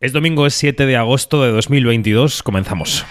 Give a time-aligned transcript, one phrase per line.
[0.00, 2.42] Es domingo, es 7 de agosto de 2022.
[2.42, 3.04] Comenzamos.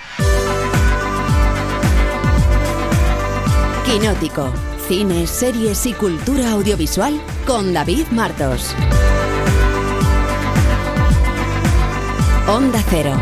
[3.85, 4.51] Quinótico.
[4.87, 8.75] Cine, series y cultura audiovisual con David Martos.
[12.47, 13.15] Onda Cero.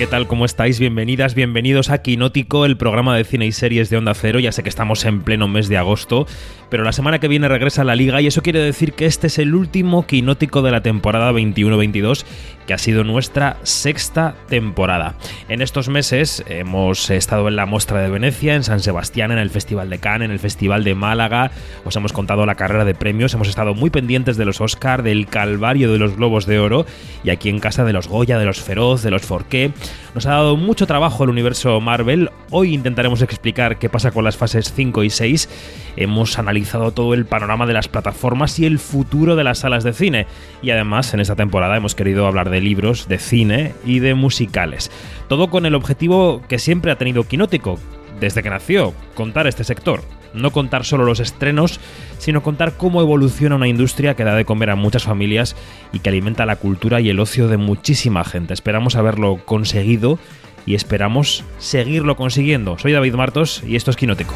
[0.00, 0.26] ¿Qué tal?
[0.26, 0.80] ¿Cómo estáis?
[0.80, 4.40] Bienvenidas, bienvenidos a Quinótico, el programa de cine y series de Onda Cero.
[4.40, 6.26] Ya sé que estamos en pleno mes de agosto,
[6.70, 9.38] pero la semana que viene regresa la liga y eso quiere decir que este es
[9.38, 12.24] el último Quinótico de la temporada 21-22,
[12.70, 15.16] que ha sido nuestra sexta temporada.
[15.48, 19.50] En estos meses hemos estado en la Mostra de Venecia, en San Sebastián, en el
[19.50, 21.50] Festival de Cannes, en el Festival de Málaga,
[21.84, 25.26] os hemos contado la carrera de premios, hemos estado muy pendientes de los Oscar, del
[25.26, 26.86] Calvario de los Globos de Oro
[27.24, 29.72] y aquí en casa de los Goya, de los Feroz, de los Forqué.
[30.14, 32.30] Nos ha dado mucho trabajo el universo Marvel.
[32.50, 35.48] Hoy intentaremos explicar qué pasa con las fases 5 y 6.
[35.96, 39.92] Hemos analizado todo el panorama de las plataformas y el futuro de las salas de
[39.92, 40.26] cine.
[40.62, 44.90] Y además, en esta temporada hemos querido hablar de libros, de cine y de musicales.
[45.28, 47.78] Todo con el objetivo que siempre ha tenido Quinótico,
[48.18, 50.02] desde que nació, contar este sector.
[50.34, 51.80] No contar solo los estrenos,
[52.18, 55.56] sino contar cómo evoluciona una industria que da de comer a muchas familias
[55.92, 58.54] y que alimenta la cultura y el ocio de muchísima gente.
[58.54, 60.18] Esperamos haberlo conseguido
[60.66, 62.78] y esperamos seguirlo consiguiendo.
[62.78, 64.34] Soy David Martos y esto es Quinótico.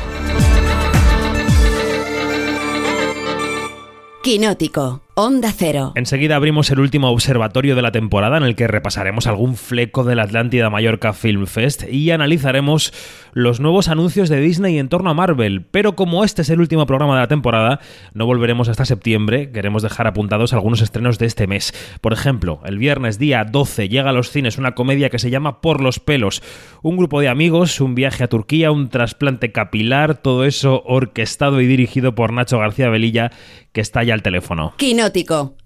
[4.25, 5.03] Quinótico.
[5.17, 5.93] Onda Cero.
[5.97, 10.15] Enseguida abrimos el último observatorio de la temporada en el que repasaremos algún fleco de
[10.15, 12.95] la Atlántida Mallorca Film Fest y analizaremos
[13.35, 15.67] los nuevos anuncios de Disney en torno a Marvel.
[15.71, 17.81] Pero como este es el último programa de la temporada,
[18.15, 19.53] no volveremos hasta septiembre.
[19.53, 21.75] Queremos dejar apuntados algunos estrenos de este mes.
[22.01, 25.61] Por ejemplo, el viernes día 12 llega a los cines una comedia que se llama
[25.61, 26.43] Por los pelos.
[26.81, 31.67] Un grupo de amigos, un viaje a Turquía, un trasplante capilar, todo eso orquestado y
[31.67, 33.31] dirigido por Nacho García Velilla,
[33.73, 34.75] que está ya al teléfono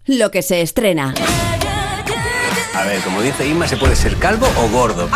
[0.06, 1.14] lo que se estrena.
[2.74, 5.08] A ver, como dice Inma, ¿se puede ser calvo o gordo?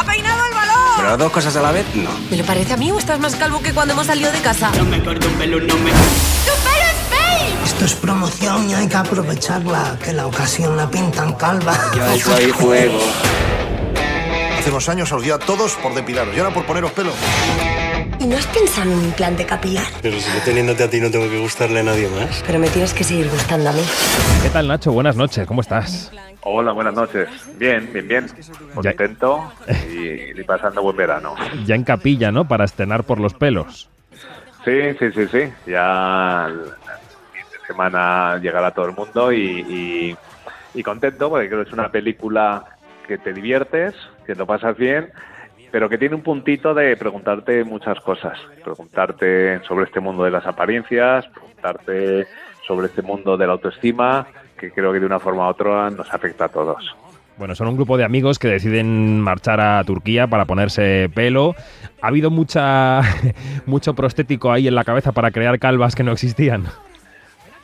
[0.97, 1.87] ¿Pero las dos cosas a la vez?
[1.95, 2.11] No.
[2.31, 4.71] ¿Me lo parece a mí o estás más calvo que cuando hemos salido de casa?
[4.77, 5.91] No me corto un pelo, no me...
[5.91, 7.65] ¡Tu pelo es fake!
[7.67, 11.77] Esto es promoción y hay que aprovecharla, que la ocasión la pintan calva.
[11.95, 12.99] Yo eso ahí juego.
[14.59, 17.13] Hace unos años os dio a todos por depilaros y ahora por poneros pelo.
[18.23, 19.83] ¿Y no has pensado en un implante capilar?
[20.01, 22.45] Pero si yo teniéndote a ti no tengo que gustarle a nadie más.
[22.47, 23.83] Pero me tienes que seguir gustando a mí.
[24.45, 24.93] ¿Qué tal, Nacho?
[24.93, 26.13] Buenas noches, ¿cómo estás?
[26.43, 27.29] Hola, buenas noches.
[27.59, 28.27] Bien, bien, bien.
[28.75, 29.53] Contento
[29.91, 31.35] y, y pasando buen verano.
[31.65, 32.47] Ya en capilla, ¿no?
[32.47, 33.89] Para estrenar por los pelos.
[34.65, 35.53] Sí, sí, sí, sí.
[35.67, 36.61] Ya el
[37.33, 40.17] fin de semana llegará todo el mundo y, y,
[40.75, 42.67] y contento porque creo que es una película
[43.09, 43.95] que te diviertes,
[44.25, 45.11] que lo pasas bien
[45.73, 50.47] pero que tiene un puntito de preguntarte muchas cosas, preguntarte sobre este mundo de las
[50.47, 52.27] apariencias, preguntarte
[52.67, 56.13] sobre este mundo de la autoestima, que creo que de una forma u otra nos
[56.13, 56.95] afecta a todos.
[57.39, 61.55] Bueno, son un grupo de amigos que deciden marchar a Turquía para ponerse pelo.
[62.03, 63.01] Ha habido mucha
[63.67, 66.67] mucho prostético ahí en la cabeza para crear calvas que no existían.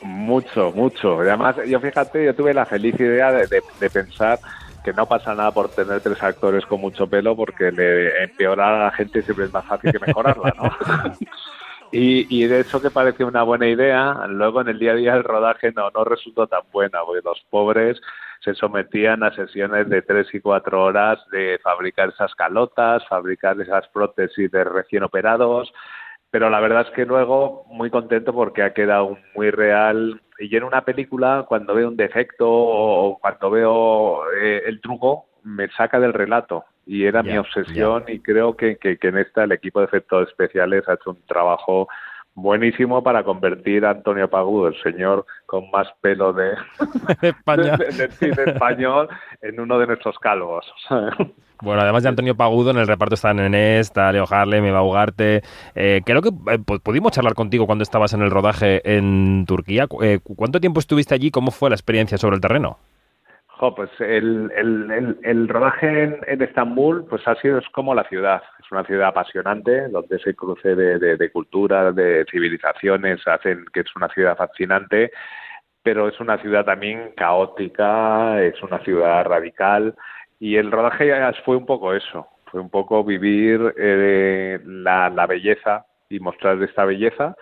[0.01, 1.19] Mucho, mucho.
[1.19, 4.39] Además, yo fíjate, yo tuve la feliz idea de, de, de pensar
[4.89, 8.85] que no pasa nada por tener tres actores con mucho pelo porque le empeorar a
[8.85, 10.71] la gente siempre es más fácil que mejorarla, ¿no?
[11.91, 15.13] y, y, de eso que parece una buena idea, luego en el día a día
[15.13, 18.01] el rodaje no, no resultó tan buena, porque los pobres
[18.39, 23.87] se sometían a sesiones de tres y cuatro horas de fabricar esas calotas, fabricar esas
[23.89, 25.71] prótesis de recién operados,
[26.31, 30.63] pero la verdad es que luego muy contento porque ha quedado muy real y en
[30.63, 36.13] una película cuando veo un defecto o cuando veo eh, el truco me saca del
[36.13, 38.15] relato y era yeah, mi obsesión yeah.
[38.15, 41.21] y creo que, que, que, en esta el equipo de efectos especiales ha hecho un
[41.27, 41.87] trabajo
[42.41, 46.51] buenísimo para convertir a Antonio Pagudo, el señor con más pelo de,
[47.21, 47.77] España.
[47.77, 49.09] de, de, de cine español,
[49.41, 50.65] en uno de nuestros calvos.
[51.61, 55.43] Bueno, además de Antonio Pagudo, en el reparto está Nené, está Leo Harlem, Eva Ugarte.
[55.75, 59.85] Eh, creo que eh, pudimos charlar contigo cuando estabas en el rodaje en Turquía.
[60.01, 61.31] Eh, ¿Cuánto tiempo estuviste allí?
[61.31, 62.77] ¿Cómo fue la experiencia sobre el terreno?
[63.59, 68.41] Jo, pues el, el, el, rodaje en, Estambul pues ha sido como la ciudad.
[68.57, 73.81] Es una ciudad apasionante, donde ese cruce de, de, de culturas, de civilizaciones, hacen que
[73.81, 75.11] es una ciudad fascinante,
[75.83, 79.93] pero es una ciudad también caótica, es una ciudad radical
[80.39, 81.11] y el rodaje
[81.43, 86.85] fue un poco eso, fue un poco vivir eh, la, la belleza y mostrar esta
[86.85, 87.35] belleza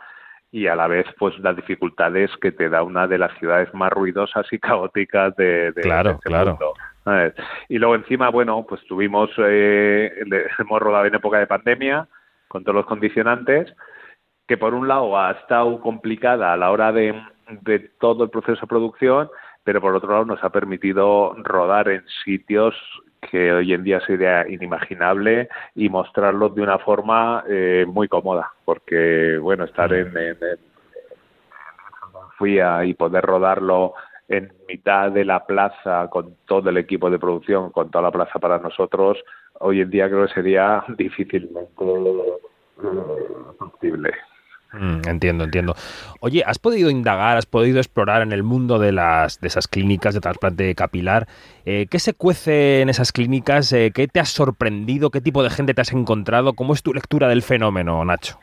[0.51, 3.91] y a la vez pues las dificultades que te da una de las ciudades más
[3.91, 6.51] ruidosas y caóticas de, de claro, de este claro.
[6.51, 6.73] mundo.
[7.69, 10.11] Y luego encima, bueno, pues tuvimos, eh,
[10.59, 12.07] hemos rodado en época de pandemia
[12.47, 13.73] con todos los condicionantes,
[14.47, 17.13] que por un lado ha estado complicada a la hora de,
[17.61, 19.29] de todo el proceso de producción,
[19.63, 22.73] pero por otro lado nos ha permitido rodar en sitios
[23.19, 29.37] que hoy en día sería inimaginable y mostrarlo de una forma eh, muy cómoda, porque
[29.37, 30.59] bueno, estar en, en, en
[32.85, 33.93] y poder rodarlo
[34.27, 38.39] en mitad de la plaza con todo el equipo de producción, con toda la plaza
[38.39, 39.17] para nosotros,
[39.59, 41.71] hoy en día creo que sería difícilmente
[43.57, 44.11] factible.
[44.79, 45.75] Mm, entiendo, entiendo.
[46.19, 50.13] Oye, ¿has podido indagar, has podido explorar en el mundo de las de esas clínicas
[50.13, 51.27] de trasplante capilar?
[51.65, 53.71] Eh, ¿Qué se cuece en esas clínicas?
[53.73, 55.09] Eh, ¿Qué te has sorprendido?
[55.09, 56.53] ¿Qué tipo de gente te has encontrado?
[56.53, 58.39] ¿Cómo es tu lectura del fenómeno, Nacho?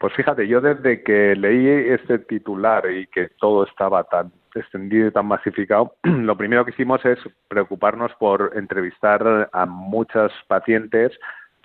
[0.00, 5.10] Pues fíjate, yo desde que leí este titular y que todo estaba tan extendido y
[5.10, 7.18] tan masificado, lo primero que hicimos es
[7.48, 11.12] preocuparnos por entrevistar a muchos pacientes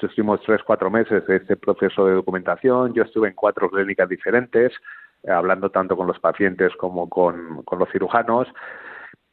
[0.03, 2.93] estuvimos tres, cuatro meses de este proceso de documentación.
[2.93, 4.73] Yo estuve en cuatro clínicas diferentes,
[5.23, 8.47] eh, hablando tanto con los pacientes como con, con, los cirujanos.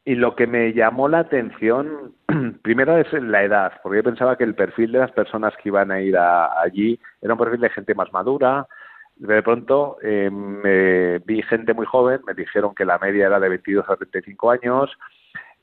[0.04, 2.14] Y lo que me llamó la atención,
[2.62, 5.90] primero es la edad, porque yo pensaba que el perfil de las personas que iban
[5.90, 8.66] a ir a, allí era un perfil de gente más madura.
[9.16, 13.48] De pronto eh, me vi gente muy joven, me dijeron que la media era de
[13.48, 14.90] 22 a 35 años,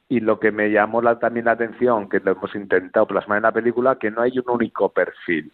[0.09, 3.43] y lo que me llamó la, también la atención, que lo hemos intentado plasmar en
[3.43, 5.51] la película, que no hay un único perfil.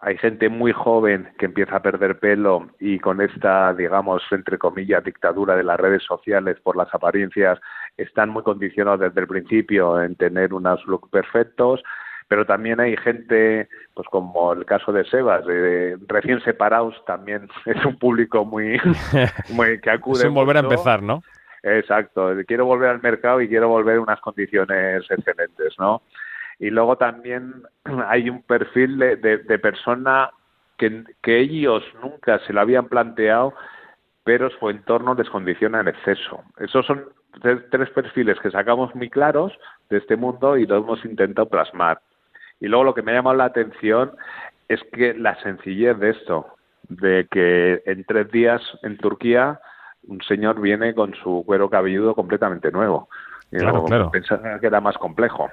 [0.00, 5.02] Hay gente muy joven que empieza a perder pelo y con esta, digamos, entre comillas,
[5.04, 7.58] dictadura de las redes sociales por las apariencias,
[7.96, 11.82] están muy condicionados desde el principio en tener unos looks perfectos
[12.28, 17.84] pero también hay gente, pues como el caso de Sebas, de, recién separados, también es
[17.84, 18.80] un público muy,
[19.50, 20.22] muy que acude.
[20.22, 21.22] Sin volver a empezar, ¿no?
[21.68, 26.02] Exacto, quiero volver al mercado y quiero volver a unas condiciones excelentes, ¿no?
[26.60, 27.54] Y luego también
[28.06, 30.30] hay un perfil de, de, de persona
[30.78, 33.52] que, que, ellos nunca se lo habían planteado,
[34.22, 36.44] pero su entorno les condiciona en exceso.
[36.58, 37.04] Esos son
[37.42, 39.52] tres, tres perfiles que sacamos muy claros
[39.90, 42.00] de este mundo y lo hemos intentado plasmar.
[42.60, 44.12] Y luego lo que me ha llamado la atención
[44.68, 46.46] es que la sencillez de esto,
[46.88, 49.58] de que en tres días en Turquía
[50.06, 53.08] un señor viene con su cuero cabelludo completamente nuevo.
[53.50, 54.10] Claro, claro.
[54.10, 55.48] Pensaba que era más complejo.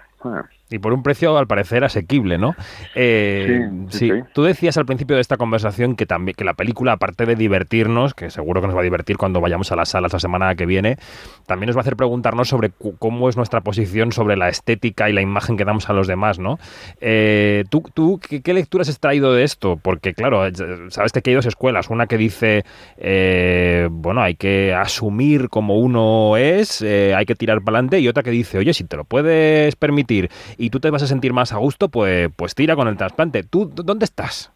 [0.70, 2.56] Y por un precio, al parecer, asequible, ¿no?
[2.96, 6.56] Eh, sí, sí, sí, Tú decías al principio de esta conversación que también que la
[6.56, 9.90] película, aparte de divertirnos, que seguro que nos va a divertir cuando vayamos a las
[9.90, 10.98] salas la semana que viene,
[11.46, 15.14] también nos va a hacer preguntarnos sobre cómo es nuestra posición sobre la estética y
[15.14, 16.58] la imagen que damos a los demás, ¿no?
[17.02, 19.78] Eh, ¿Tú, tú ¿qué, qué, lecturas has traído de esto?
[19.78, 20.44] Porque, claro,
[20.90, 21.90] sabes que hay dos escuelas.
[21.90, 22.64] Una que dice,
[22.98, 28.08] eh, bueno, hay que asumir como uno es, eh, hay que tirar para adelante, y
[28.08, 30.13] otra que dice, oye, si te lo puedes permitir
[30.58, 33.44] y tú te vas a sentir más a gusto, pues, pues tira con el trasplante.
[33.44, 34.52] ¿Tú dónde estás?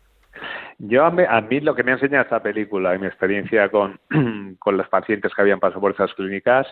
[0.79, 3.69] Yo a mí, a mí, lo que me ha enseñado esta película y mi experiencia
[3.69, 3.99] con,
[4.59, 6.67] con los pacientes que habían pasado por esas clínicas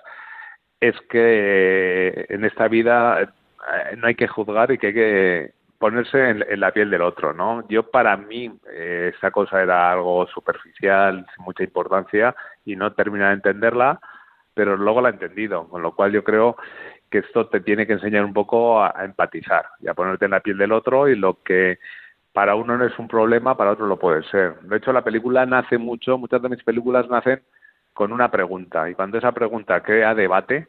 [0.79, 3.33] es que en esta vida
[3.97, 7.33] no hay que juzgar y que hay que ponerse en, en la piel del otro,
[7.33, 7.67] ¿no?
[7.67, 13.25] Yo para mí eh, esa cosa era algo superficial, sin mucha importancia y no terminé
[13.25, 13.99] de entenderla,
[14.53, 16.57] pero luego la he entendido, con lo cual yo creo
[17.09, 20.31] que esto te tiene que enseñar un poco a, a, empatizar y a ponerte en
[20.31, 21.79] la piel del otro y lo que
[22.33, 24.59] para uno no es un problema, para otro lo puede ser.
[24.61, 27.41] De hecho, la película nace mucho, muchas de mis películas nacen
[27.93, 30.67] con una pregunta y cuando esa pregunta crea debate,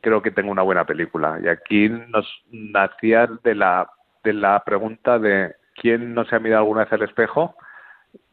[0.00, 1.38] creo que tengo una buena película.
[1.42, 3.90] Y aquí nos nacía de la,
[4.22, 7.56] de la pregunta de quién no se ha mirado alguna vez al espejo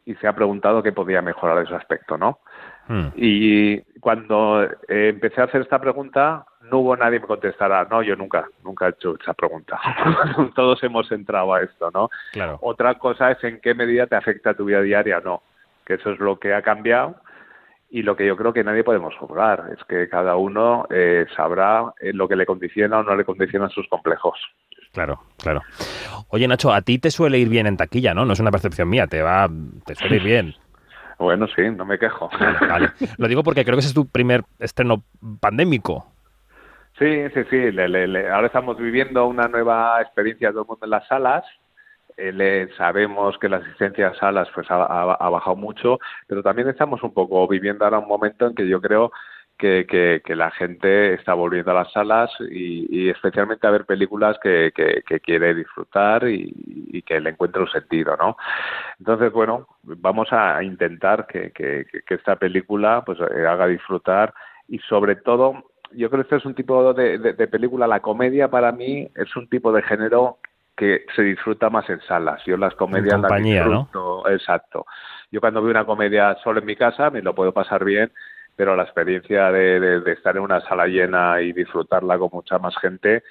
[0.06, 2.40] y se ha preguntado qué podía mejorar ese aspecto, ¿no?
[2.88, 3.08] Hmm.
[3.16, 8.02] Y cuando eh, empecé a hacer esta pregunta, no hubo nadie que me contestara, no,
[8.02, 9.80] yo nunca, nunca he hecho esa pregunta.
[10.56, 12.10] Todos hemos entrado a esto, ¿no?
[12.34, 12.60] Claro.
[12.62, 15.42] Otra cosa es en qué medida te afecta tu vida diaria, no.
[15.86, 17.16] Que eso es lo que ha cambiado
[17.90, 19.72] y lo que yo creo que nadie podemos juzgar.
[19.78, 23.88] Es que cada uno eh, sabrá lo que le condiciona o no le condiciona sus
[23.88, 24.38] complejos.
[24.92, 25.62] Claro, claro.
[26.30, 28.26] Oye, Nacho, a ti te suele ir bien en taquilla, ¿no?
[28.26, 29.50] No es una percepción mía, te va,
[29.86, 30.56] te suele ir bien.
[31.20, 32.30] Bueno, sí, no me quejo.
[32.68, 32.92] Vale.
[33.18, 35.04] Lo digo porque creo que ese es tu primer estreno
[35.40, 36.06] pandémico.
[36.98, 37.72] Sí, sí, sí.
[37.72, 38.30] Le.
[38.30, 41.46] Ahora estamos viviendo una nueva experiencia todo el mundo en las salas.
[42.18, 47.14] Eh, sabemos que la asistencia a salas pues ha, bajado mucho, pero también estamos un
[47.14, 49.12] poco viviendo ahora un momento en que yo creo
[49.58, 54.72] que, la gente está volviendo a las salas y, y especialmente a ver películas que,
[55.24, 56.52] quiere disfrutar y,
[56.92, 58.38] y, que le encuentre un sentido, ¿no?
[58.98, 64.34] Entonces, bueno, vamos a intentar que esta película pues eh, haga disfrutar
[64.68, 65.64] y sobre todo
[65.94, 69.10] yo creo que este es un tipo de, de, de, película, la comedia para mí
[69.16, 70.40] es un tipo de género
[70.76, 72.42] que se disfruta más en salas.
[72.46, 74.30] Yo las comedias en compañía, las disfruto, ¿no?
[74.30, 74.86] exacto.
[75.32, 78.12] Yo cuando veo una comedia solo en mi casa me lo puedo pasar bien,
[78.56, 82.60] pero la experiencia de, de, de estar en una sala llena y disfrutarla con mucha
[82.60, 83.24] más gente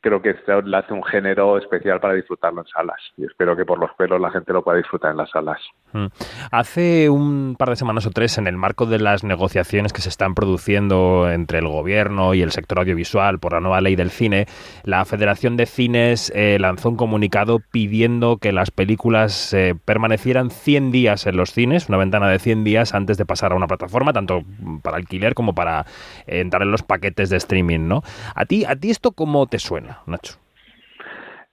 [0.00, 3.64] creo que esto le hace un género especial para disfrutarlo en salas y espero que
[3.64, 5.60] por los pelos la gente lo pueda disfrutar en las salas.
[5.92, 6.06] Mm.
[6.50, 10.08] Hace un par de semanas o tres, en el marco de las negociaciones que se
[10.08, 14.46] están produciendo entre el gobierno y el sector audiovisual por la nueva ley del cine,
[14.84, 20.92] la Federación de Cines eh, lanzó un comunicado pidiendo que las películas eh, permanecieran 100
[20.92, 24.12] días en los cines, una ventana de 100 días antes de pasar a una plataforma,
[24.12, 24.42] tanto
[24.82, 25.86] para alquiler como para
[26.26, 28.02] eh, entrar en los paquetes de streaming, ¿no?
[28.34, 29.97] ¿A ti, a ti esto cómo te suena?
[30.06, 30.38] Nacho?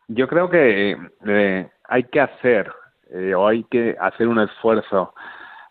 [0.08, 0.98] Yo creo que
[1.28, 2.72] eh, hay que hacer
[3.12, 5.14] eh, o hay que hacer un esfuerzo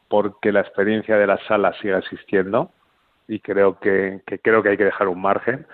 [0.09, 2.71] porque la experiencia de las salas siga existiendo
[3.27, 5.67] y creo que, creo que hay que dejar un margen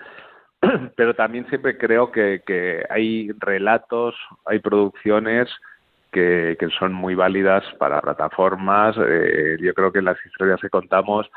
[0.95, 4.15] pero también siempre creo que, hay relatos,
[4.45, 5.49] hay producciones
[6.11, 8.95] que, que, son muy válidas para plataformas.
[8.97, 11.29] Eh, yo creo que las historias que contamos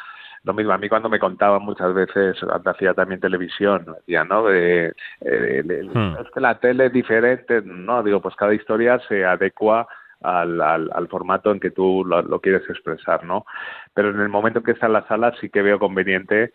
[0.44, 2.36] lo mismo, a mí cuando me contaban muchas veces,
[2.66, 4.44] hacía también televisión, decía, ¿no?
[4.44, 6.16] De, eh, de, hmm.
[6.20, 9.88] Es que la tele es diferente, no, digo, pues cada historia se adecua
[10.20, 13.46] al, al, al formato en que tú lo, lo, quieres expresar, ¿no?
[13.94, 16.52] Pero en el momento en que está en la sala sí que veo conveniente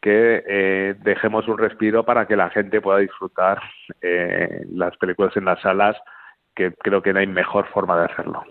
[0.00, 3.60] que eh, dejemos un respiro para que la gente pueda disfrutar
[4.00, 5.96] eh, las películas en las salas,
[6.54, 8.44] que creo que no hay mejor forma de hacerlo.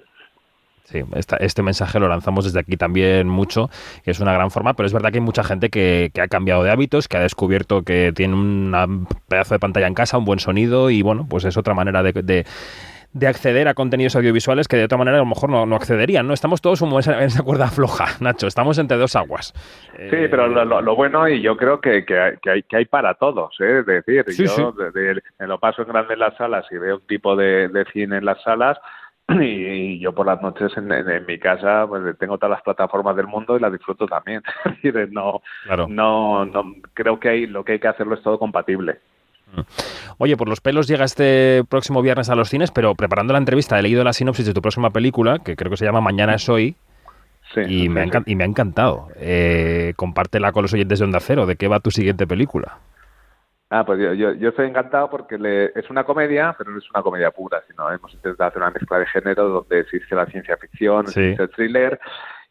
[0.86, 3.70] Sí, esta, este mensaje lo lanzamos desde aquí también mucho,
[4.04, 6.28] que es una gran forma, pero es verdad que hay mucha gente que, que ha
[6.28, 10.26] cambiado de hábitos, que ha descubierto que tiene un pedazo de pantalla en casa, un
[10.26, 12.46] buen sonido y bueno, pues es otra manera de, de
[13.16, 16.28] de acceder a contenidos audiovisuales que de otra manera a lo mejor no, no accederían,
[16.28, 16.34] ¿no?
[16.34, 19.54] Estamos todos como en esa, cuerda floja, Nacho, estamos entre dos aguas.
[19.96, 22.86] Sí, eh, pero lo, lo, bueno, y yo creo que, hay, que, hay, que hay
[22.86, 23.80] para todos, ¿eh?
[23.80, 24.64] Es decir, sí, yo sí.
[24.78, 27.70] De, de, me lo paso en grande en las salas y veo un tipo de,
[27.70, 28.78] de cine en las salas,
[29.42, 33.16] y, yo por las noches en, en, en, mi casa pues tengo todas las plataformas
[33.16, 34.42] del mundo y las disfruto también
[35.12, 35.88] no claro.
[35.90, 39.00] no no creo que hay lo que hay que hacerlo es todo compatible
[40.18, 43.78] Oye, por los pelos llega este próximo viernes a los cines, pero preparando la entrevista
[43.78, 46.50] he leído la sinopsis de tu próxima película, que creo que se llama Mañana es
[46.50, 46.76] hoy,
[47.54, 48.18] sí, y, me sí.
[48.26, 49.08] y, me ha, encantado.
[49.18, 51.46] Eh, compártela con los oyentes de Onda Cero.
[51.46, 52.80] ¿De qué va tu siguiente película?
[53.70, 56.90] Ah, pues yo, yo, yo estoy encantado porque le, es una comedia, pero no es
[56.92, 60.56] una comedia pura, sino hemos intentado hacer una mezcla de género donde existe la ciencia
[60.58, 61.20] ficción, sí.
[61.20, 62.00] existe el thriller.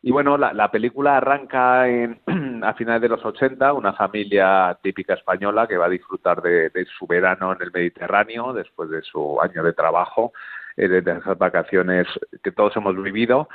[0.03, 2.21] Y bueno, la, la película arranca en,
[2.65, 6.85] a finales de los 80, una familia típica española que va a disfrutar de, de
[6.87, 10.33] su verano en el Mediterráneo después de su año de trabajo,
[10.77, 12.09] eh, de esas vacaciones
[12.43, 13.49] que todos hemos vivido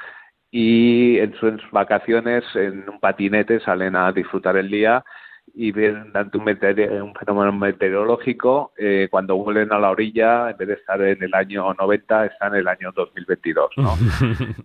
[0.51, 5.03] y en sus vacaciones en un patinete salen a disfrutar el día
[5.53, 10.73] y ven ante un, fenómeno meteorológico, eh, cuando vuelven a la orilla, en vez de
[10.75, 13.71] estar en el año 90, están en el año 2022.
[13.77, 13.95] ¿no?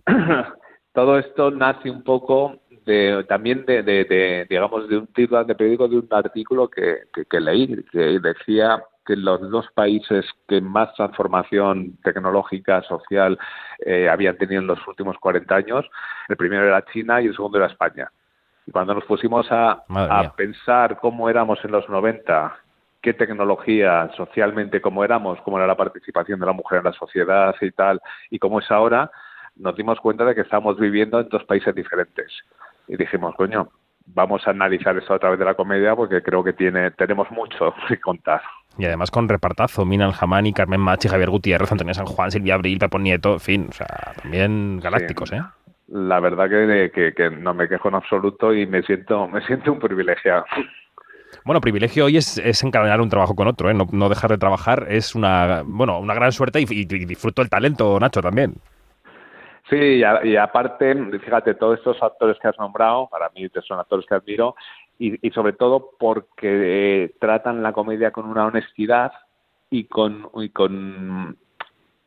[0.93, 5.55] Todo esto nace un poco de, también de, de, de, digamos, de un título de
[5.55, 10.59] periódico, de un artículo que, que, que leí, que decía que los dos países que
[10.61, 13.37] más transformación tecnológica, social,
[13.85, 15.85] eh, habían tenido en los últimos 40 años,
[16.27, 18.11] el primero era China y el segundo era España.
[18.65, 22.55] Y cuando nos pusimos a, a pensar cómo éramos en los 90,
[23.01, 27.55] qué tecnología, socialmente cómo éramos, cómo era la participación de la mujer en la sociedad
[27.61, 29.11] y tal, y cómo es ahora,
[29.55, 32.31] nos dimos cuenta de que estamos viviendo en dos países diferentes.
[32.87, 33.69] Y dijimos, coño,
[34.07, 37.73] vamos a analizar esto a través de la comedia porque creo que tiene tenemos mucho
[37.87, 38.41] que contar.
[38.77, 42.77] Y además con repartazo, Mina Jamani, Carmen Machi, Javier Gutiérrez, Antonio San Juan, Silvia Abril,
[42.77, 45.35] Pepo Nieto, en fin, o sea, también galácticos, sí.
[45.35, 45.41] ¿eh?
[45.87, 49.71] La verdad que, que, que, no me quejo en absoluto y me siento, me siento
[49.71, 50.45] un privilegiado.
[51.43, 53.73] Bueno, privilegio hoy es, es encadenar un trabajo con otro, ¿eh?
[53.73, 57.41] no, no, dejar de trabajar es una, bueno, una gran suerte y, y, y disfruto
[57.41, 58.55] el talento, Nacho, también.
[59.69, 63.79] Sí, y, a, y, aparte, fíjate, todos estos actores que has nombrado, para mí son
[63.79, 64.55] actores que admiro,
[64.99, 69.11] y, y sobre todo porque eh, tratan la comedia con una honestidad
[69.69, 71.37] y con, y con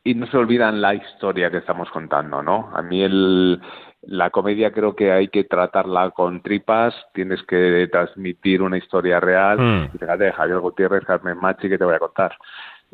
[0.03, 2.71] y no se olvidan la historia que estamos contando, ¿no?
[2.73, 3.61] A mí el,
[4.01, 9.59] la comedia creo que hay que tratarla con tripas, tienes que transmitir una historia real.
[9.59, 9.89] Mm.
[9.93, 12.37] Y fíjate, Javier Gutiérrez, Carmen Machi, que te voy a contar.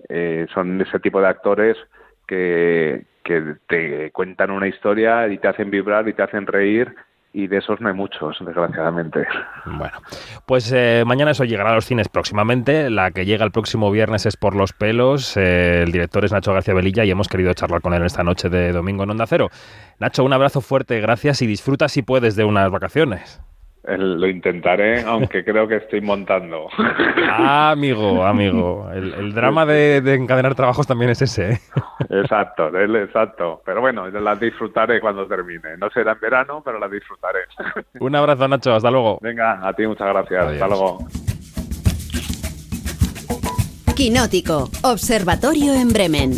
[0.09, 1.77] Eh, son ese tipo de actores
[2.27, 6.93] que, que te cuentan una historia y te hacen vibrar y te hacen reír
[7.35, 9.27] y de esos no hay muchos, desgraciadamente.
[9.65, 9.97] Bueno,
[10.45, 12.89] pues eh, mañana eso llegará a los cines próximamente.
[12.89, 15.35] La que llega el próximo viernes es Por los pelos.
[15.35, 18.47] Eh, el director es Nacho García Velilla y hemos querido charlar con él esta noche
[18.47, 19.49] de domingo en Onda Cero.
[19.99, 23.41] Nacho, un abrazo fuerte, gracias y disfruta si puedes de unas vacaciones.
[23.87, 26.67] El- lo intentaré, aunque creo que estoy montando.
[27.31, 28.89] Ah, amigo, amigo.
[28.93, 31.51] El, el drama de, de encadenar trabajos también es ese.
[31.53, 31.59] ¿eh?
[32.09, 33.61] exacto, el- exacto.
[33.65, 35.77] Pero bueno, las disfrutaré cuando termine.
[35.77, 37.39] No será en verano, pero las disfrutaré.
[37.99, 38.73] Un abrazo, Nacho.
[38.73, 39.19] Hasta luego.
[39.21, 40.45] Venga, a ti muchas gracias.
[40.53, 40.97] Hasta luego.
[43.95, 46.31] Quinótico, Observatorio en Bremen.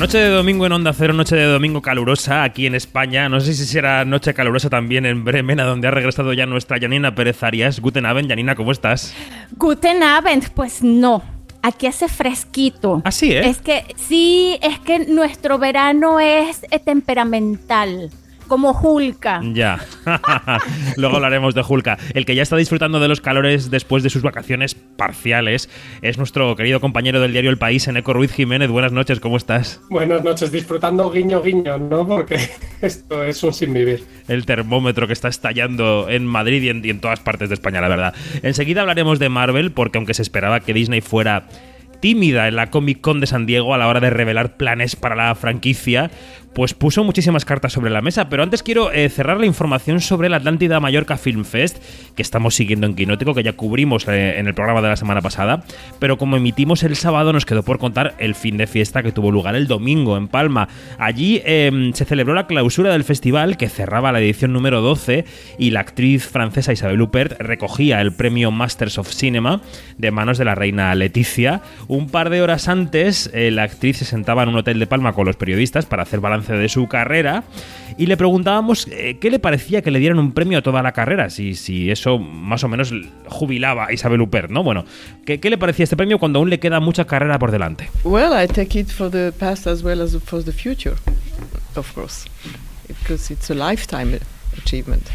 [0.00, 3.28] Noche de domingo en Onda Cero, noche de domingo calurosa aquí en España.
[3.28, 6.78] No sé si será noche calurosa también en Bremen, a donde ha regresado ya nuestra
[6.80, 7.80] Janina Pérez Arias.
[7.80, 9.14] Guten Abend, Janina, ¿cómo estás?
[9.58, 11.22] Guten Abend, pues no.
[11.60, 13.02] Aquí hace fresquito.
[13.04, 13.46] Así, ¿eh?
[13.46, 18.10] Es que sí, es que nuestro verano es eh, temperamental,
[18.50, 19.40] como Julka.
[19.52, 19.78] Ya.
[20.96, 21.98] Luego hablaremos de Julka.
[22.14, 25.70] El que ya está disfrutando de los calores después de sus vacaciones parciales
[26.02, 28.68] es nuestro querido compañero del diario El País, Eneco Ruiz Jiménez.
[28.68, 29.80] Buenas noches, ¿cómo estás?
[29.88, 32.04] Buenas noches, disfrutando guiño guiño, ¿no?
[32.04, 32.40] Porque
[32.82, 34.04] esto es un sin vivir.
[34.26, 37.80] El termómetro que está estallando en Madrid y en, y en todas partes de España,
[37.80, 38.14] la verdad.
[38.42, 41.46] Enseguida hablaremos de Marvel, porque aunque se esperaba que Disney fuera
[42.00, 45.14] tímida en la Comic Con de San Diego a la hora de revelar planes para
[45.14, 46.10] la franquicia,
[46.54, 48.28] pues puso muchísimas cartas sobre la mesa.
[48.28, 51.82] Pero antes quiero eh, cerrar la información sobre el Atlántida Mallorca Film Fest,
[52.14, 55.20] que estamos siguiendo en Quinótico, que ya cubrimos eh, en el programa de la semana
[55.20, 55.64] pasada.
[55.98, 59.30] Pero como emitimos el sábado, nos quedó por contar el fin de fiesta que tuvo
[59.30, 60.68] lugar el domingo en Palma.
[60.98, 65.24] Allí eh, se celebró la clausura del festival, que cerraba la edición número 12,
[65.58, 69.60] y la actriz francesa Isabel Huppert recogía el premio Masters of Cinema
[69.98, 71.62] de manos de la reina Leticia.
[71.88, 75.12] Un par de horas antes, eh, la actriz se sentaba en un hotel de Palma
[75.12, 77.44] con los periodistas para hacer balance de su carrera
[77.96, 80.92] y le preguntábamos eh, qué le parecía que le dieran un premio a toda la
[80.92, 82.92] carrera, si, si eso más o menos
[83.26, 84.62] jubilaba a Isabel Huppert, ¿no?
[84.62, 84.84] Bueno,
[85.24, 87.90] ¿qué, ¿qué le parecía este premio cuando aún le queda mucha carrera por delante?
[88.04, 90.96] Well, I take it for the past as well as for the future,
[91.76, 92.28] of course,
[92.86, 94.18] because it's a lifetime
[94.56, 95.08] achievement.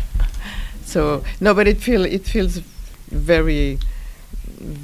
[0.85, 2.61] So no, but it feel it feels
[3.11, 3.79] very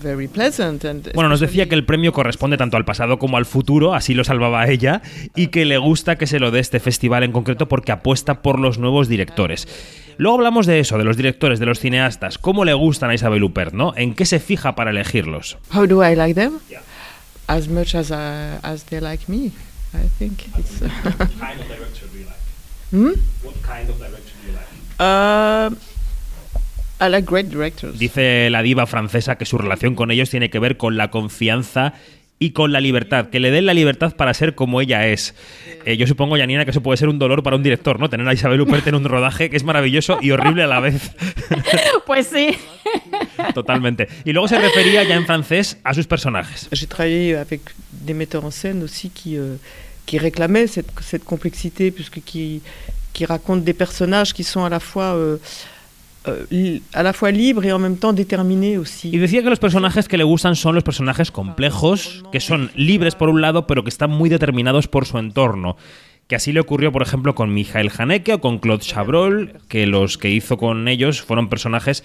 [0.02, 3.46] very pleasant and Bueno, nos decía que el premio corresponde tanto al pasado como al
[3.46, 5.02] futuro, así lo salvaba ella,
[5.36, 8.60] y que le gusta que se lo dé este festival en concreto porque apuesta por
[8.60, 9.68] los nuevos directores.
[10.18, 13.44] Luego hablamos de eso, de los directores, de los cineastas, cómo le gustan a Isabel
[13.44, 13.94] Huppert, ¿no?
[13.96, 15.58] ¿En qué se fija para elegirlos?
[15.74, 16.54] How do I like them?
[17.48, 19.52] As much as I, as they like me,
[19.94, 20.82] I think it's.
[22.92, 23.12] hmm?
[25.00, 25.72] Uh,
[27.02, 27.98] I like great directors.
[27.98, 31.94] Dice la diva francesa que su relación con ellos tiene que ver con la confianza
[32.42, 35.36] y con la libertad, que le den la libertad para ser como ella es.
[35.86, 38.10] Eh, yo supongo, Janina, que eso puede ser un dolor para un director, ¿no?
[38.10, 41.12] Tener a Isabel Huppert en un rodaje que es maravilloso y horrible a la vez.
[42.06, 42.58] Pues sí.
[43.54, 44.08] Totalmente.
[44.26, 46.68] Y luego se refería ya en francés a sus personajes.
[46.72, 47.62] J'ai travaillé avec
[47.92, 49.56] des metteurs en scène aussi qui, euh,
[50.06, 52.62] qui réclamaient cette, cette complexité, puisque qui,
[53.14, 55.38] qui racontent des personnages qui sont à la fois euh,
[56.28, 59.10] euh, li- à la fois libres et en même temps déterminés aussi.
[59.14, 63.16] Y decía que los personajes que le gustan son los personajes complejos, que son libres
[63.16, 65.78] por un lado, pero que están muy determinados por su entorno.
[66.28, 70.18] Que así le ocurrió, por ejemplo, con Michael Haneke o con Claude Chabrol, que los
[70.18, 72.04] que hizo con ellos fueron personajes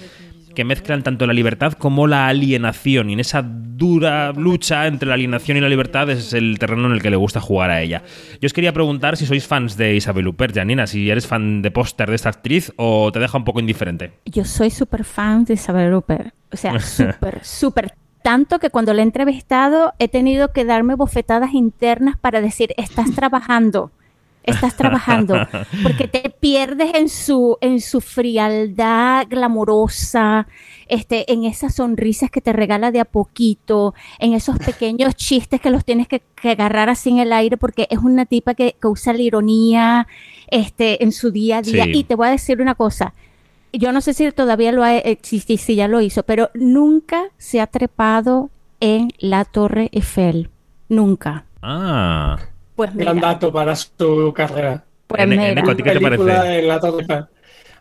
[0.57, 3.11] que mezclan tanto la libertad como la alienación.
[3.11, 6.95] Y en esa dura lucha entre la alienación y la libertad es el terreno en
[6.95, 8.03] el que le gusta jugar a ella.
[8.41, 11.71] Yo os quería preguntar si sois fans de Isabel Huppert, Janina, si eres fan de
[11.71, 14.15] póster de esta actriz o te deja un poco indiferente.
[14.25, 16.35] Yo soy súper fan de Isabel Huppert.
[16.51, 17.95] O sea, súper, súper.
[18.23, 23.15] Tanto que cuando la he entrevistado he tenido que darme bofetadas internas para decir, estás
[23.15, 23.93] trabajando,
[24.47, 25.37] estás trabajando,
[25.83, 30.47] porque te pierdes en su, en su frialdad glamorosa,
[30.89, 35.71] este, en esas sonrisas que te regala de a poquito, en esos pequeños chistes que
[35.71, 38.87] los tienes que, que agarrar así en el aire, porque es una tipa que, que
[38.89, 40.07] usa la ironía
[40.49, 41.85] este, en su día a día.
[41.85, 41.91] Sí.
[41.95, 43.15] Y te voy a decir una cosa,
[43.73, 47.25] yo no sé si todavía lo ha, eh, si- si ya lo hizo, pero nunca
[47.37, 50.51] se ha trepado en la Torre Eiffel.
[50.89, 51.45] Nunca.
[51.63, 52.39] Ah.
[52.77, 54.85] Pues mira, Gran dato para su carrera.
[55.07, 55.49] Pues En- mira.
[55.49, 56.59] Eneco, ¿a ti qué te parece?
[56.59, 57.07] en la Torre.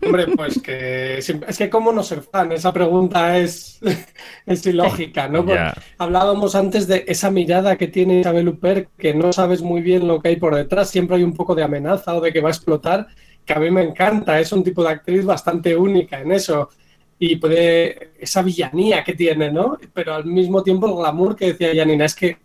[0.05, 3.79] Hombre, pues que siempre- es que cómo no ser fan, esa pregunta es,
[4.45, 5.39] es ilógica, ¿no?
[5.39, 5.73] Porque Ya.
[5.97, 10.21] Hablábamos antes de esa mirada que tiene Isabel Huppert, que no sabes muy bien lo
[10.21, 12.51] que hay por detrás, siempre hay un poco de amenaza o de que va a
[12.51, 13.07] explotar,
[13.45, 16.69] que a mí me encanta, es un tipo de actriz bastante única en eso.
[17.17, 19.77] Y puede, esa villanía que tiene, ¿no?
[19.93, 22.37] Pero al mismo tiempo el glamour que decía Janina, es que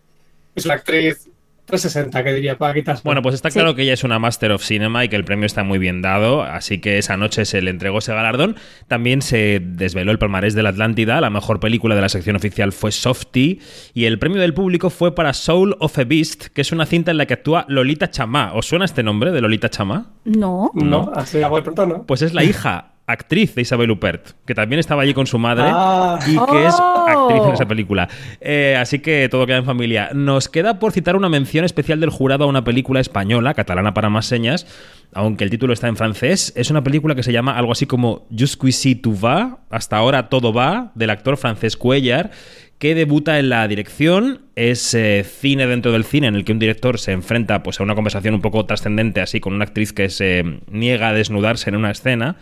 [0.54, 1.28] es una actriz
[1.70, 3.02] 360, que diría Paquitas.
[3.02, 5.46] Bueno, pues está claro que ella es una Master of Cinema y que el premio
[5.46, 8.56] está muy bien dado, así que esa noche se le entregó ese galardón.
[8.88, 12.72] También se desveló el palmarés de la Atlántida, la mejor película de la sección oficial
[12.72, 13.61] fue Softy
[13.94, 17.11] y el premio del público fue para Soul of a Beast, que es una cinta
[17.11, 18.52] en la que actúa Lolita Chamá.
[18.54, 20.12] ¿Os suena este nombre de Lolita Chamá?
[20.24, 20.70] No.
[20.74, 22.04] No, así a pronto no.
[22.04, 25.64] Pues es la hija actriz de Isabel Huppert, que también estaba allí con su madre
[25.66, 26.18] Ah.
[26.27, 27.07] y que es Oh.
[27.09, 28.09] actriz en esa película.
[28.40, 30.11] Eh, así que todo queda en familia.
[30.14, 34.09] Nos queda por citar una mención especial del jurado a una película española, catalana para
[34.11, 34.66] más señas,
[35.12, 36.53] aunque el título está en francés.
[36.57, 40.53] Es una película que se llama algo así como Jusqu'ici tout va, hasta ahora todo
[40.53, 42.31] va, del actor francés Cuellar
[42.79, 44.40] que debuta en la dirección.
[44.57, 47.83] Es eh, cine dentro del cine en el que un director se enfrenta pues, a
[47.83, 51.77] una conversación un poco trascendente así con una actriz que se niega a desnudarse en
[51.77, 52.37] una escena.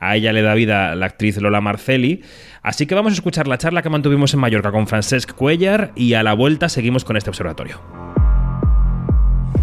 [0.00, 2.22] A ella le da vida la actriz Lola Marcelli.
[2.62, 6.14] Así que vamos a escuchar la charla que mantuvimos en Mallorca con Francesc Cuellar y
[6.14, 7.80] a la vuelta seguimos con este observatorio.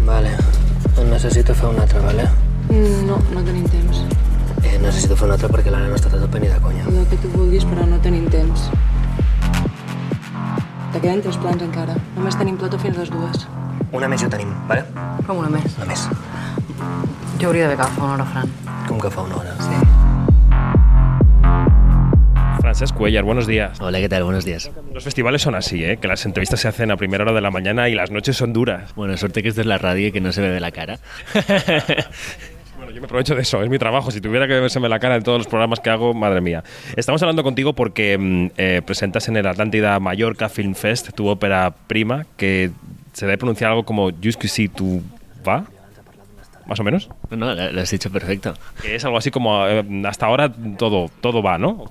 [0.06, 0.30] Vale,
[1.10, 2.24] necessito fer un altre, vale?
[3.06, 4.04] No, no tenim temps.
[4.62, 6.86] Eh, necessito fer un altre perquè la nena està tota peni de conya.
[6.86, 8.68] El que tu vulguis, però no tenim temps.
[10.92, 11.98] Te queden tres plans encara.
[12.16, 13.48] Només tenim plató fins les dues.
[13.92, 14.86] Una més ja tenim, vale?
[15.26, 15.74] Com una més?
[15.76, 16.06] Una més.
[17.38, 18.54] Jo hauria d'haver agafat una hora, Fran.
[18.88, 19.58] Com que fa una hora?
[19.64, 20.07] Sí.
[22.68, 23.80] Francesc Cuellar, buenos días.
[23.80, 24.24] Hola, ¿qué tal?
[24.24, 24.70] Buenos días.
[24.92, 25.96] Los festivales son así, ¿eh?
[25.96, 28.52] que las entrevistas se hacen a primera hora de la mañana y las noches son
[28.52, 28.94] duras.
[28.94, 30.98] Bueno, suerte que esto es la radio y que no se me ve la cara.
[32.76, 34.10] Bueno, yo me aprovecho de eso, es mi trabajo.
[34.10, 36.62] Si tuviera que verse la cara en todos los programas que hago, madre mía.
[36.94, 41.74] Estamos hablando contigo porque mm, eh, presentas en el Atlántida Mallorca Film Fest tu ópera
[41.86, 42.70] prima, que
[43.14, 45.02] se debe pronunciar algo como Jusqu'ici tu
[45.46, 45.64] va,
[46.66, 47.08] más o menos.
[47.30, 48.54] No, lo, lo has dicho perfecto.
[48.80, 51.88] Que es algo así como eh, hasta ahora todo, todo va, ¿no?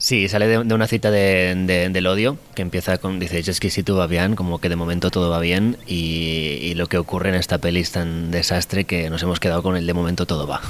[0.00, 3.68] Sí, sale de, una cita de, de- del odio que empieza con, dice, es que
[3.68, 7.28] si tú va bien, como que de momento todo va bien y, lo que ocurre
[7.28, 10.46] en esta peli es tan desastre que nos hemos quedado con el de momento todo
[10.46, 10.62] va.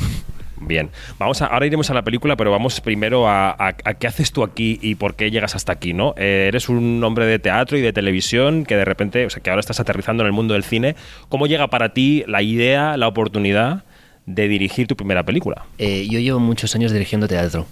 [0.56, 4.42] Bien, vamos a, ahora iremos a la película, pero vamos primero a qué haces tú
[4.42, 6.12] aquí y por qué llegas hasta aquí, ¿no?
[6.16, 9.50] Eh, eres un hombre de teatro y de televisión que de repente, o sea, que
[9.50, 10.96] ahora estás aterrizando en el mundo del cine.
[11.28, 13.84] ¿Cómo llega para ti la idea, la oportunidad
[14.34, 15.64] de dirigir tu primera película?
[15.78, 17.66] Eh, yo llevo muchos años dirigiendo teatro,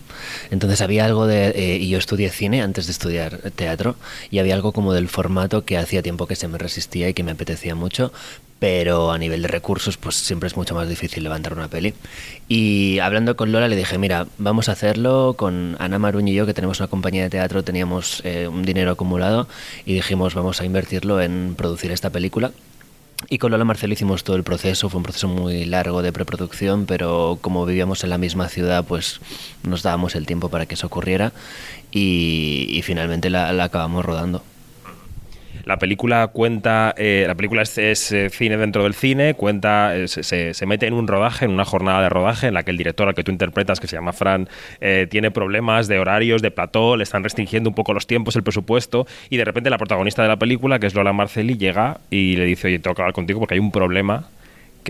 [0.50, 1.48] entonces había algo de...
[1.50, 3.96] eh, y yo estudié cine antes de estudiar teatro,
[4.30, 7.22] y había algo como del formato que hacía tiempo que se me resistía y que
[7.22, 8.12] me apetecía mucho,
[8.58, 11.94] pero a nivel de recursos pues siempre es mucho más difícil levantar una peli.
[12.48, 16.44] Y hablando con Lola le dije, mira, vamos a hacerlo con Ana Maruñ y yo,
[16.44, 19.46] que tenemos una compañía de teatro, teníamos eh, un dinero acumulado
[19.86, 22.50] y dijimos, vamos a invertirlo en producir esta película.
[23.28, 26.86] Y con Lola Marcelo hicimos todo el proceso, fue un proceso muy largo de preproducción,
[26.86, 29.20] pero como vivíamos en la misma ciudad, pues
[29.64, 31.32] nos dábamos el tiempo para que eso ocurriera
[31.90, 34.42] y, finalmente la acabamos rodando.
[35.68, 40.08] La película cuenta, eh, la película es, es, eh, cine dentro del cine, cuenta, eh,
[40.08, 40.22] se,
[40.54, 43.06] se- mete en un rodaje, en una jornada de rodaje en la que el director
[43.06, 44.48] al que tú interpretas, que se llama Fran,
[44.80, 48.42] eh, tiene problemas de horarios, de plató, le están restringiendo un poco los tiempos, el
[48.44, 52.36] presupuesto, y de repente la protagonista de la película, que es Lola Marcelli, llega y
[52.36, 54.24] le dice, oye, tengo que hablar contigo porque hay un problema,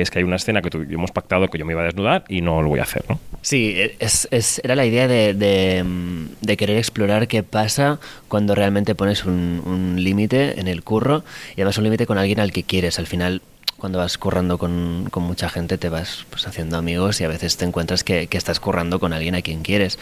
[0.03, 2.41] es que hay una escena que hemos pactado que yo me iba a desnudar y
[2.41, 3.19] no lo voy a hacer, ¿no?
[3.43, 9.97] Sí, es, es- era la idea de, querer explorar qué pasa cuando realmente pones un,
[9.99, 12.99] límite en el curro y además un límite con alguien al que quieres.
[12.99, 13.43] Al final,
[13.77, 17.65] cuando vas currando con, mucha gente, te vas pues, haciendo amigos y a veces te
[17.65, 19.99] encuentras que, estás currando con alguien a quien quieres.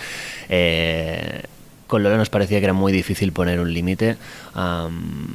[0.48, 1.42] Eh,
[1.86, 4.16] con Lola nos parecía que era muy difícil poner un límite.
[4.54, 5.34] am,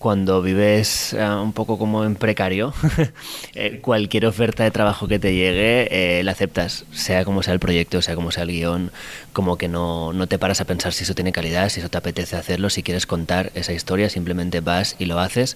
[0.00, 2.72] cuando vives eh, un poco como en precario,
[3.54, 7.60] eh, cualquier oferta de trabajo que te llegue, eh, la aceptas, sea como sea el
[7.60, 8.92] proyecto, sea como sea el guion,
[9.34, 11.98] como que no, no te paras a pensar si eso tiene calidad, si eso te
[11.98, 15.54] apetece hacerlo, si quieres contar esa historia, simplemente vas y lo haces.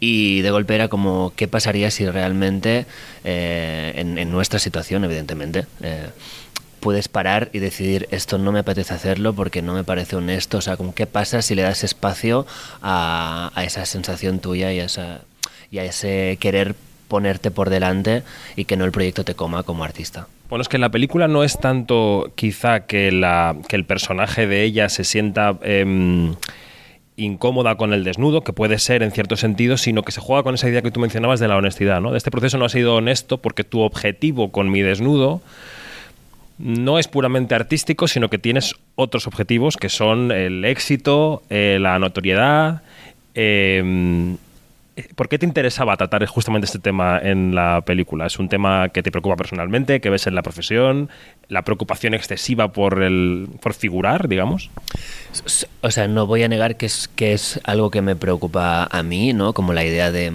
[0.00, 2.86] Y de golpe era como, ¿qué pasaría si realmente,
[3.22, 6.08] eh, en, en nuestra situación, evidentemente, eh,
[6.80, 10.58] puedes parar y decidir esto no me apetece hacerlo porque no me parece honesto.
[10.58, 12.46] O sea, como qué pasa si le das espacio
[12.82, 15.20] a, a esa sensación tuya y a, esa,
[15.70, 16.74] y a ese querer
[17.08, 18.22] ponerte por delante
[18.56, 20.26] y que no el proyecto te coma como artista.
[20.48, 24.46] Bueno, es que en la película no es tanto quizá que, la, que el personaje
[24.46, 26.34] de ella se sienta em,
[27.16, 30.54] incómoda con el desnudo, que puede ser en cierto sentido, sino que se juega con
[30.54, 32.00] esa idea que tú mencionabas de la honestidad.
[32.00, 32.12] ¿no?
[32.12, 35.40] De este proceso no ha sido honesto porque tu objetivo con mi desnudo
[36.58, 41.98] no es puramente artístico, sino que tienes otros objetivos que son el éxito, eh, la
[41.98, 42.82] notoriedad.
[43.34, 44.36] eh,
[45.14, 48.26] ¿Por qué te interesaba tratar justamente este tema en la película?
[48.26, 51.10] ¿Es un tema que te preocupa personalmente, que ves en la profesión,
[51.48, 54.70] la preocupación excesiva por, el, por figurar, digamos?
[55.82, 59.02] O sea, no voy a negar que es, que es algo que me preocupa a
[59.02, 59.52] mí, ¿no?
[59.52, 60.32] Como la idea de,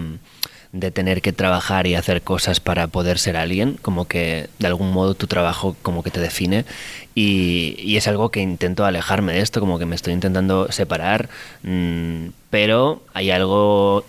[0.74, 4.92] de tener que trabajar y hacer cosas para poder ser alguien, como que de algún
[4.92, 6.66] modo tu trabajo como que te define
[7.14, 11.30] y, es algo que intento alejarme de esto, como que me estoy intentando separar,
[11.64, 14.06] mm, pero hay algo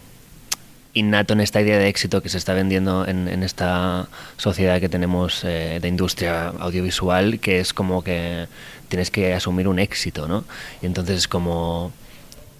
[0.94, 4.88] innato en esta idea de éxito que se está vendiendo en, en esta sociedad que
[4.88, 8.46] tenemos eh, de industria audiovisual, que es como que
[8.88, 10.44] tienes que asumir un éxito, ¿no?
[10.82, 11.92] Y entonces es como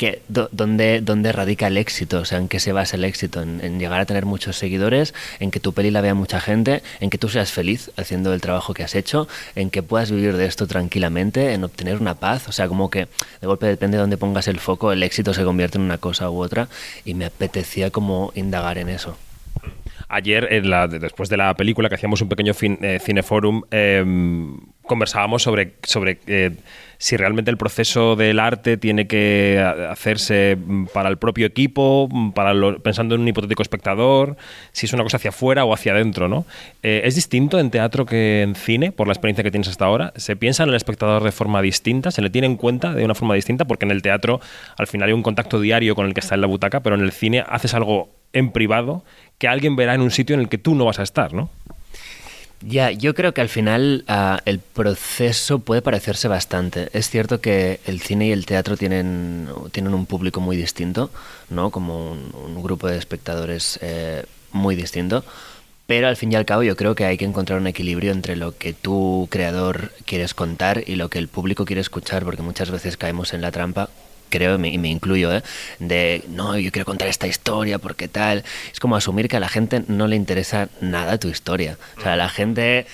[0.03, 2.19] que, ¿dónde, ¿dónde radica el éxito?
[2.19, 3.41] O sea, ¿en qué se basa el éxito?
[3.41, 5.15] ¿En, llegar a tener muchos seguidores?
[5.39, 6.83] ¿En que tu peli la vea mucha gente?
[6.99, 9.29] ¿En que tú seas feliz haciendo el trabajo que has hecho?
[9.55, 11.53] ¿En que puedas vivir de esto tranquilamente?
[11.53, 12.49] ¿En obtener una paz?
[12.49, 13.07] O sea, como que
[13.41, 16.29] de golpe depende de dónde pongas el foco, el éxito se convierte en una cosa
[16.31, 16.67] u otra
[17.05, 19.17] y me apetecía como indagar en eso.
[20.09, 24.05] Ayer, en la, después de la película, que hacíamos un pequeño eh, cineforum, eh,
[24.83, 26.51] conversábamos sobre, sobre eh,
[27.03, 32.09] si realmente el proceso del arte tiene que a- hacerse mm, para el propio equipo,
[32.09, 34.37] mm, para pensando en un hipotético espectador,
[34.71, 36.47] si es una cosa hacia afuera o hacia adentro, ¿no?
[36.85, 40.13] Eh, ¿Es distinto en teatro que en cine, por la experiencia que tienes hasta ahora?
[40.15, 42.13] ¿Se piensa en el espectador de forma distinta?
[42.13, 43.65] ¿Se le tiene en cuenta de una forma distinta?
[43.65, 44.41] Porque en el teatro
[44.79, 47.03] al final hay un contacto diario con el que está en la butaca, pero en
[47.03, 49.03] el cine haces algo en privado
[49.39, 51.51] que alguien verá en un sitio en el que tú no vas a estar, ¿no?
[52.65, 56.91] Ya, yo creo que al final ah, el proceso puede parecerse bastante.
[56.93, 61.11] Es cierto que el cine y el teatro tienen, tienen un público muy distinto,
[61.51, 61.71] ¿no?
[61.71, 65.25] Como un, un grupo de espectadores eh, muy distinto.
[65.87, 68.37] Pero al fin y al cabo yo creo que hay que encontrar un equilibrio entre
[68.37, 72.71] lo que tú, creador, quieres contar y lo que el público quiere escuchar, porque muchas
[72.71, 73.91] veces caemos en la trampa
[74.33, 75.43] creo, y me, incluyo, ¿eh?
[75.79, 78.43] de no, yo quiero contar esta historia porque tal.
[78.73, 81.79] Es como asumir que a la gente no le interesa nada tu historia.
[81.99, 82.87] O sea, la gente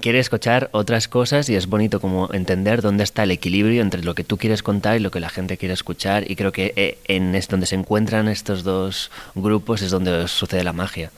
[0.00, 4.14] quiere escuchar otras cosas y es bonito como entender dónde está el equilibrio entre lo
[4.14, 6.30] que tú quieres contar y lo que la gente quiere escuchar.
[6.30, 10.64] Y creo que eh, en es donde se encuentran estos dos grupos es donde sucede
[10.64, 11.10] la magia.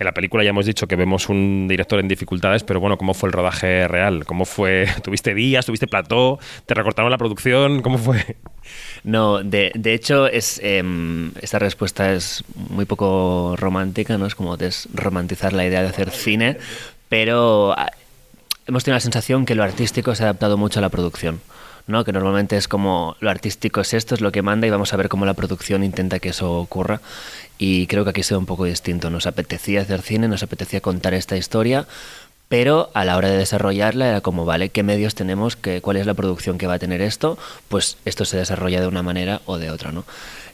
[0.00, 3.12] En la película ya hemos dicho que vemos un director en dificultades, pero bueno, ¿cómo
[3.12, 4.24] fue el rodaje real?
[4.24, 4.88] ¿Cómo fue?
[5.04, 5.66] ¿Tuviste días?
[5.66, 6.38] ¿Tuviste plató?
[6.64, 7.82] ¿Te recortaron la producción?
[7.82, 8.38] ¿Cómo fue?
[9.04, 14.24] No, de, de hecho, es, em, esta respuesta es muy poco romántica, ¿no?
[14.24, 16.56] Es como desromantizar la idea de hacer cine,
[17.10, 17.90] pero ah,
[18.66, 21.42] hemos tenido la sensación que lo artístico se ha adaptado mucho a la producción.
[21.90, 22.04] ¿No?
[22.04, 24.96] que normalmente es como lo artístico es esto, es lo que manda y vamos a
[24.96, 27.00] ver cómo la producción intenta que eso ocurra
[27.58, 31.12] y creo que aquí sido un poco distinto, nos apetecía hacer cine, nos apetecía contar
[31.12, 31.86] esta historia,
[32.48, 35.54] pero a la hora de desarrollarla era como, vale, ¿qué medios tenemos?
[35.56, 37.38] ¿Qué, ¿Cuál es la producción que va a tener esto?
[37.68, 40.04] Pues esto se desarrolla de una manera o de otra, ¿no?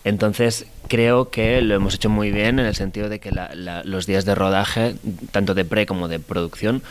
[0.05, 3.83] Entonces creo que lo hemos hecho muy bien en el sentido de que la, la,
[3.83, 4.95] los días de rodaje,
[5.31, 6.83] tanto de pre como de producción,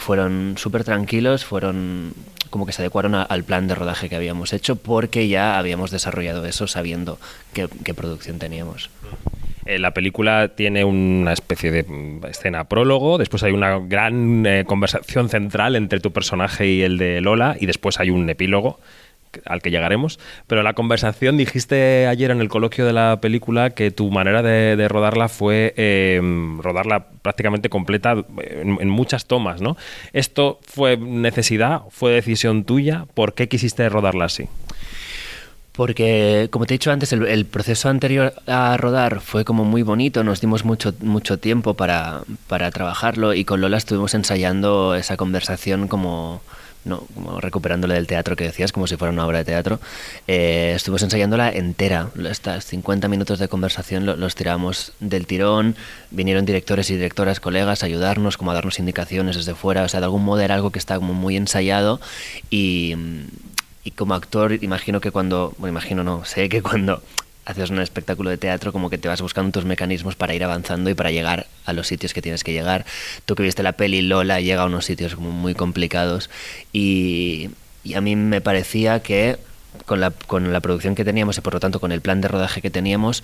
[0.00, 2.14] fueron súper tranquilos, fueron
[2.48, 5.90] como que se adecuaron a, al plan de rodaje que habíamos hecho porque ya habíamos
[5.90, 7.18] desarrollado eso sabiendo
[7.52, 8.90] qué, producción teníamos.
[9.66, 14.64] Eh, la película tiene una especie de mm, escena prólogo, después hay una gran eh,
[14.66, 18.80] conversación central entre tu personaje y el de Lola, y después hay un epílogo
[19.44, 20.18] al que llegaremos.
[20.46, 24.88] Pero la conversación, dijiste ayer en el coloquio de la película que tu manera de,
[24.88, 26.20] rodarla fue eh,
[26.58, 29.76] rodarla prácticamente completa en, en, muchas tomas, ¿no?
[30.12, 31.82] ¿Esto fue necesidad?
[31.90, 33.06] ¿Fue decisión tuya?
[33.14, 34.48] ¿Por qué quisiste rodarla así?
[35.72, 39.82] Porque, como te he dicho antes, el, el, proceso anterior a rodar fue como muy
[39.82, 45.16] bonito, nos dimos mucho, mucho tiempo para, para trabajarlo y con Lola estuvimos ensayando esa
[45.16, 46.42] conversación como,
[46.84, 49.80] no, como recuperándole del teatro que decías, como si fuera una obra de teatro.
[50.26, 55.76] Eh, estuvimos ensayándola entera, estas 50 minutos de conversación los, tiramos del tirón,
[56.10, 60.00] vinieron directores y directoras, colegas a ayudarnos, como a darnos indicaciones desde fuera, o sea,
[60.00, 62.00] de algún modo era algo que estaba como muy ensayado
[62.50, 62.96] y
[63.82, 67.02] y como actor imagino que cuando, bueno, imagino no, sé que cuando
[67.50, 70.90] haces un espectáculo de teatro como que te vas buscando tus mecanismos para ir avanzando
[70.90, 72.84] y para llegar a los sitios que tienes que llegar.
[73.26, 76.30] Tú que viste la peli Lola llega a unos sitios muy complicados
[76.72, 77.50] y,
[77.84, 79.38] y a mí me parecía que
[79.86, 82.28] con la, con la producción que teníamos y por lo tanto con el plan de
[82.28, 83.22] rodaje que teníamos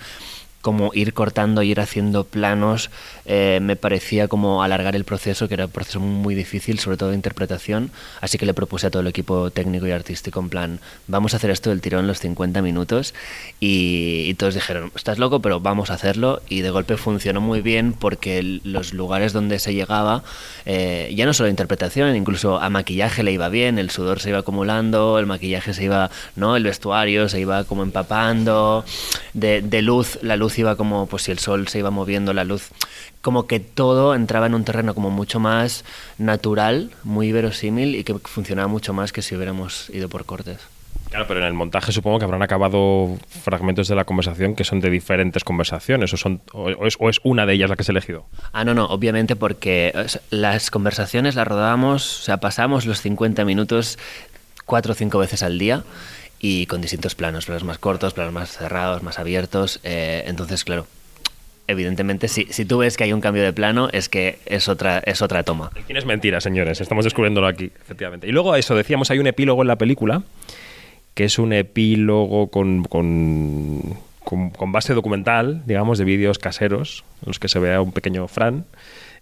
[0.61, 2.89] como ir cortando, ir haciendo planos,
[3.25, 7.09] eh, me parecía como alargar el proceso, que era un proceso muy difícil, sobre todo
[7.09, 7.91] de interpretación,
[8.21, 11.37] así que le propuse a todo el equipo técnico y artístico en plan, vamos a
[11.37, 13.13] hacer esto del tirón los 50 minutos,
[13.59, 17.61] y, y todos dijeron, estás loco, pero vamos a hacerlo, y de golpe funcionó muy
[17.61, 20.23] bien porque los lugares donde se llegaba,
[20.65, 24.39] eh, ya no solo interpretación, incluso a maquillaje le iba bien, el sudor se iba
[24.39, 26.55] acumulando, el maquillaje se iba, ¿no?
[26.55, 28.83] El vestuario se iba como empapando,
[29.33, 32.43] de, de luz, la luz iba como, pues si el sol se iba moviendo, la
[32.43, 32.69] luz,
[33.21, 35.83] como que todo entraba en un terreno como mucho más
[36.17, 40.59] natural, muy verosímil y que funcionaba mucho más que si hubiéramos ido por cortes.
[41.09, 44.81] Claro, pero en el montaje supongo que habrán acabado fragmentos de la conversación que son
[44.81, 47.89] de diferentes conversaciones, o, son, o, es, o es una de ellas la que has
[47.89, 48.25] elegido.
[48.51, 49.93] Ah, no, no, obviamente porque
[50.31, 53.97] las conversaciones las rodábamos, o sea, pasamos los 50 minutos
[54.65, 55.83] cuatro o cinco veces al día
[56.39, 59.79] y con distintos planos, planos más cortos, planos más cerrados, más abiertos.
[59.83, 60.85] eh, entonces, claro,
[61.67, 64.99] evidentemente, si, si tú ves que hay un cambio de plano, es que es otra,
[64.99, 65.71] es otra toma.
[65.87, 68.27] Cine es mentira, señores, estamos descubriéndolo aquí, efectivamente.
[68.27, 70.23] Y luego eso, decíamos, hay un epílogo en la película,
[71.13, 77.27] que es un epílogo con, con, con- con base documental, digamos, de vídeos caseros, en
[77.29, 78.65] los que se ve a un pequeño Fran,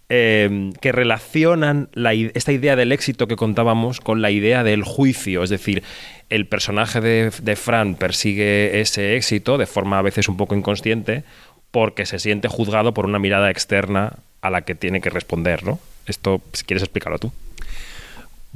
[0.08, 5.42] eh, que relacionan la esta idea del éxito que contábamos con la idea del juicio.
[5.42, 5.82] Es decir,
[6.28, 11.24] el personaje de, de Fran persigue ese éxito de forma a veces un poco inconsciente
[11.70, 15.78] porque se siente juzgado por una mirada externa a la que tiene que responder, ¿no?
[16.06, 17.32] Esto, si quieres explicarlo tú.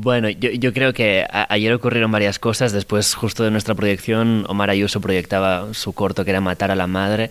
[0.02, 2.72] Bueno, yo, creo que ayer ocurrieron varias cosas.
[2.72, 6.86] Después, justo de nuestra proyección, Omar Ayuso proyectaba su corto que era Matar a la
[6.86, 7.30] Madre.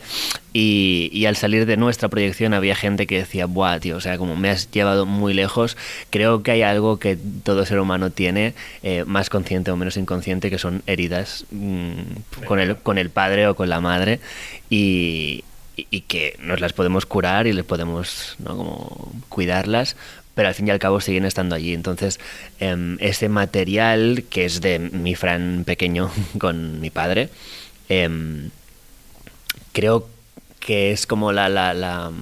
[0.53, 4.36] Y, al salir de nuestra proyección había gente que decía, buah, tío, o sea, como
[4.36, 5.77] me has llevado muy lejos.
[6.12, 8.53] Creo que hay algo que todo ser humano tiene,
[8.84, 13.47] eh, más consciente o menos inconsciente, que son heridas mm, con, el, con el padre
[13.47, 14.19] o con la madre.
[14.69, 15.43] Y
[16.08, 18.58] que nos las podemos curar y les podemos ¿no?
[18.58, 19.95] como cuidarlas,
[20.39, 21.73] pero al fin y al cabo siguen estando allí.
[21.73, 22.17] Entonces,
[22.62, 27.28] em, ese material que es de mi Fran pequeño con mi padre,
[27.89, 28.49] em,
[29.73, 30.08] creo
[30.62, 32.13] que es como la, la, la,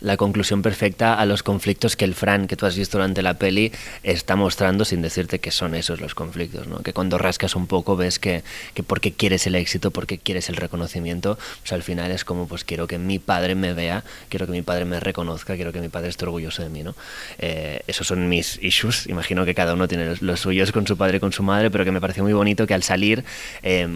[0.00, 3.34] la conclusión perfecta a los conflictos que el Fran, que tú has visto durante la
[3.34, 6.80] peli, está mostrando sin decirte que son esos los conflictos, ¿no?
[6.80, 8.42] Que cuando rascas un poco ves que,
[8.74, 12.64] que porque quieres el éxito, porque quieres el reconocimiento, pues al final es como, pues
[12.64, 15.88] quiero que mi padre me vea, quiero que mi padre me reconozca, quiero que mi
[15.88, 16.94] padre esté orgulloso de mí, ¿no?
[17.38, 20.96] Eh, esos son mis issues, imagino que cada uno tiene los, los suyos con su
[20.96, 23.24] padre y con su madre, pero que me pareció muy bonito que al salir
[23.62, 23.86] eh,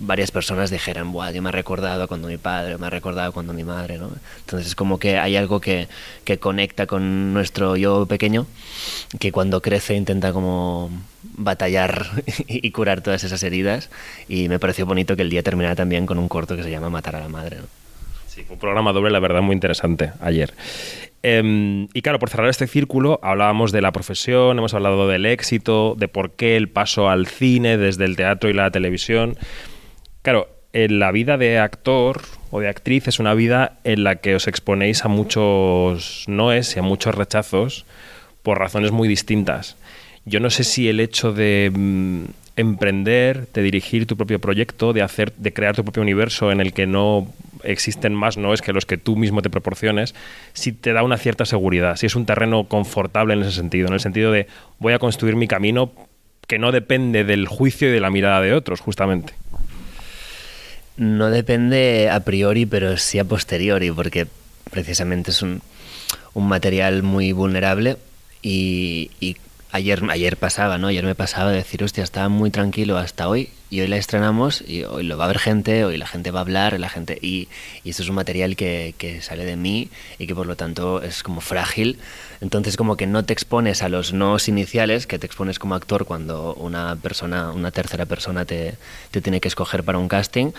[0.00, 3.52] varias personas dijeran, Buah, yo me ha recordado cuando mi padre, me ha recordado cuando
[3.52, 4.10] mi madre, ¿no?
[4.40, 5.88] Entonces es como que hay algo que,
[6.24, 8.46] que conecta con nuestro yo pequeño,
[9.18, 10.90] que cuando crece intenta como
[11.22, 12.06] batallar
[12.48, 13.90] y curar todas esas heridas
[14.28, 16.90] y me pareció bonito que el día terminara también con un corto que se llama
[16.90, 17.58] Matar a la Madre.
[18.26, 20.54] Sí, un programa doble, la verdad, muy interesante ayer.
[21.22, 25.94] Em, y claro, por cerrar este círculo, hablábamos de la profesión, hemos hablado del éxito,
[25.98, 29.36] de por qué el paso al cine desde el teatro y la televisión.
[30.22, 34.36] Claro, en la vida de actor o de actriz es una vida en la que
[34.36, 37.86] os exponéis a muchos noes y a muchos rechazos
[38.42, 39.76] por razones muy distintas.
[40.26, 42.24] Yo no sé si el hecho de mm,
[42.56, 46.74] emprender, de dirigir tu propio proyecto, de hacer, de crear tu propio universo en el
[46.74, 47.26] que no
[47.64, 50.14] existen más noes que los que tú mismo te proporciones,
[50.52, 53.94] si te da una cierta seguridad, si es un terreno confortable en ese sentido, en
[53.94, 54.46] el sentido de
[54.78, 55.92] voy a construir mi camino
[56.46, 59.32] que no depende del juicio y de la mirada de otros, justamente.
[60.96, 64.26] No depende a priori, pero sí a posteriori, porque
[64.70, 65.62] precisamente es un,
[66.34, 67.96] un material muy vulnerable
[68.42, 69.36] y, y
[69.72, 70.88] ayer, ayer pasaba, ¿no?
[70.88, 74.62] Ayer me pasaba de decir, hostia, estaba muy tranquilo hasta hoy y hoy la estrenamos
[74.66, 77.18] y hoy lo va a ver gente, hoy la gente va a hablar, la gente
[77.22, 77.48] y,
[77.84, 81.02] y esto es un material que, que sale de mí y que por lo tanto
[81.02, 81.98] es como frágil.
[82.42, 86.04] Entonces como que no te expones a los nos iniciales, que te expones como actor
[86.04, 88.74] cuando una persona, una tercera persona te,
[89.10, 90.52] te tiene que escoger para un casting,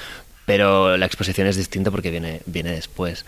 [0.46, 3.26] pero la exposición es distinta porque viene, viene después.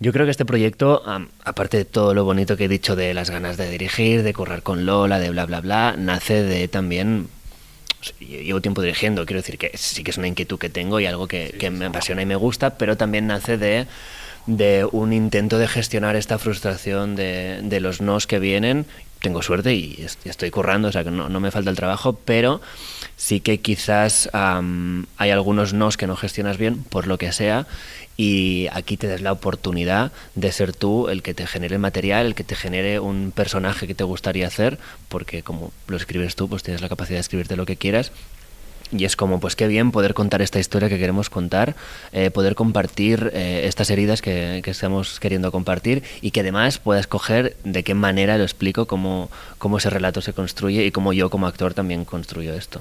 [0.00, 1.02] Yo creo que este proyecto,
[1.44, 4.62] aparte de todo lo bonito que he dicho de las ganas de dirigir, de correr
[4.62, 7.28] con Lola, de bla, bla, bla, nace de también...
[8.20, 11.06] yo Llevo tiempo dirigiendo, quiero decir que sí que es una inquietud que tengo y
[11.06, 13.86] algo que, que me apasiona y me gusta, pero también nace de,
[14.46, 18.86] de un intento de gestionar esta frustración de, de los nos que vienen.
[19.20, 22.12] Tengo suerte y est- estoy currando, o sea que no, no me falta el trabajo,
[22.24, 22.60] pero
[23.18, 27.66] sí que quizás hay algunos nos que no gestionas bien, por lo que sea,
[28.16, 32.34] y aquí te das la oportunidad de ser tú el que te genere material, el
[32.34, 34.78] que te genere un personaje que te gustaría hacer,
[35.08, 38.12] porque como lo escribes tú, pues tienes la capacidad de escribirte lo que quieras.
[38.90, 41.76] Y es como, pues qué bien poder contar esta historia que queremos contar,
[42.12, 46.98] eh, poder compartir eh, estas heridas que, que estamos queriendo compartir y que además pueda
[46.98, 51.28] escoger de qué manera lo explico, cómo, cómo ese relato se construye y cómo yo
[51.28, 52.80] como actor también construyo esto.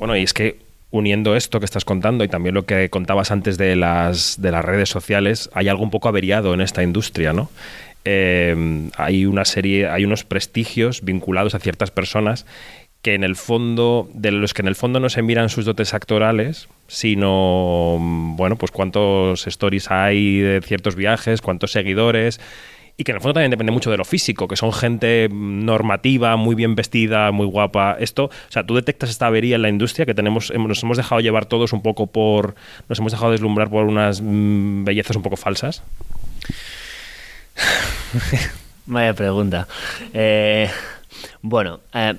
[0.00, 0.56] Bueno, y es que
[0.90, 4.64] uniendo esto que estás contando y también lo que contabas antes de las, de las
[4.64, 7.50] redes sociales, hay algo un poco averiado en esta industria, ¿no?
[8.06, 12.46] Eh, hay una serie, hay unos prestigios vinculados a ciertas personas
[13.02, 15.92] que en el fondo, de los que en el fondo no se miran sus dotes
[15.92, 22.40] actorales, sino, bueno, pues cuántos stories hay de ciertos viajes, cuántos seguidores,
[23.00, 26.36] y que en el fondo también depende mucho de lo físico, que son gente normativa,
[26.36, 27.96] muy bien vestida, muy guapa.
[27.98, 31.22] Esto, o sea, tú detectas esta avería en la industria que tenemos, nos hemos dejado
[31.22, 32.56] llevar todos un poco por,
[32.90, 35.82] nos hemos dejado deslumbrar por unas mm, bellezas un poco falsas.
[38.84, 39.66] Vaya pregunta.
[40.12, 40.68] Eh,
[41.40, 42.16] bueno, eh,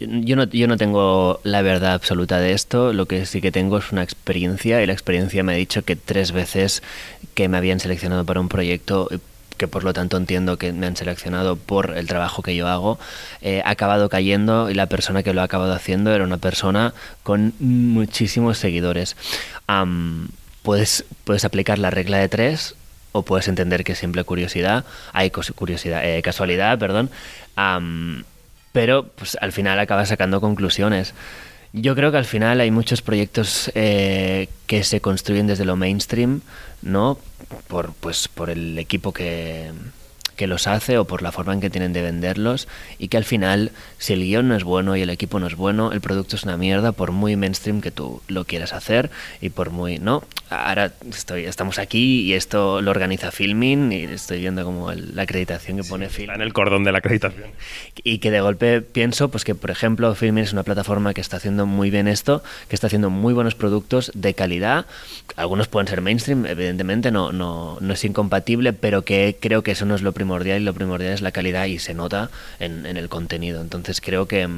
[0.00, 3.76] yo no, yo no tengo la verdad absoluta de esto, lo que sí que tengo
[3.76, 6.82] es una experiencia y la experiencia me ha dicho que tres veces
[7.34, 9.10] que me habían seleccionado para un proyecto
[9.56, 12.98] que por lo tanto entiendo que me han seleccionado por el trabajo que yo hago,
[13.42, 16.94] eh, ha acabado cayendo y la persona que lo ha acabado haciendo era una persona
[17.22, 19.16] con muchísimos seguidores.
[20.62, 22.74] puedes, puedes aplicar la regla de tres
[23.12, 27.10] o puedes entender que es simple curiosidad, hay curiosidad, eh, casualidad, perdón,
[28.72, 31.14] pero pues al final acabas sacando conclusiones.
[31.72, 36.40] Yo creo que al final hay muchos proyectos eh, que se construyen desde lo mainstream,
[36.84, 37.18] ¿no?
[37.66, 39.72] Por, pues, por el equipo que,
[40.36, 42.68] que los hace o por la forma en que tienen de venderlos
[42.98, 45.56] y que al final, si el guion no es bueno y el equipo no es
[45.56, 49.10] bueno, el producto es una mierda por muy mainstream que tú lo quieras hacer
[49.40, 49.98] y por muy...
[49.98, 55.22] No, ahora estoy, estamos aquí y esto lo organiza Filming y estoy viendo como la
[55.22, 56.36] acreditación que pone Filming.
[56.36, 57.50] En el cordón de la acreditación.
[58.02, 61.36] Y que de golpe pienso pues que, por ejemplo, Filming es una plataforma que está
[61.36, 64.86] haciendo muy bien esto, que está haciendo muy buenos productos de calidad.
[65.36, 69.84] Algunos pueden ser mainstream, evidentemente no, no, no es incompatible, pero que creo que eso
[69.84, 73.08] no es lo primordial y lo primordial es la calidad y se nota en, el
[73.10, 73.60] contenido.
[73.60, 74.48] Entonces creo que,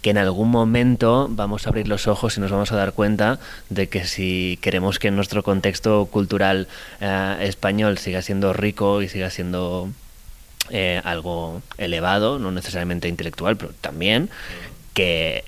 [0.00, 3.40] que en algún momento vamos a abrir los ojos y nos vamos a dar cuenta
[3.68, 6.68] de que si queremos que nuestro contexto cultural
[7.00, 9.90] eh, español siga siendo rico y siga siendo
[10.70, 14.30] eh, algo elevado, no necesariamente intelectual, pero también
[14.94, 15.44] que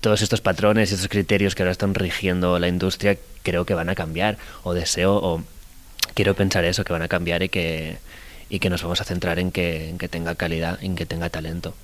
[0.00, 3.88] todos estos patrones y estos criterios que ahora están rigiendo la industria creo que van
[3.88, 5.42] a cambiar o deseo o
[6.14, 7.98] quiero pensar eso, que van a cambiar y que,
[8.48, 11.30] y que nos vamos a centrar en que, en que tenga calidad, en que tenga
[11.30, 11.74] talento.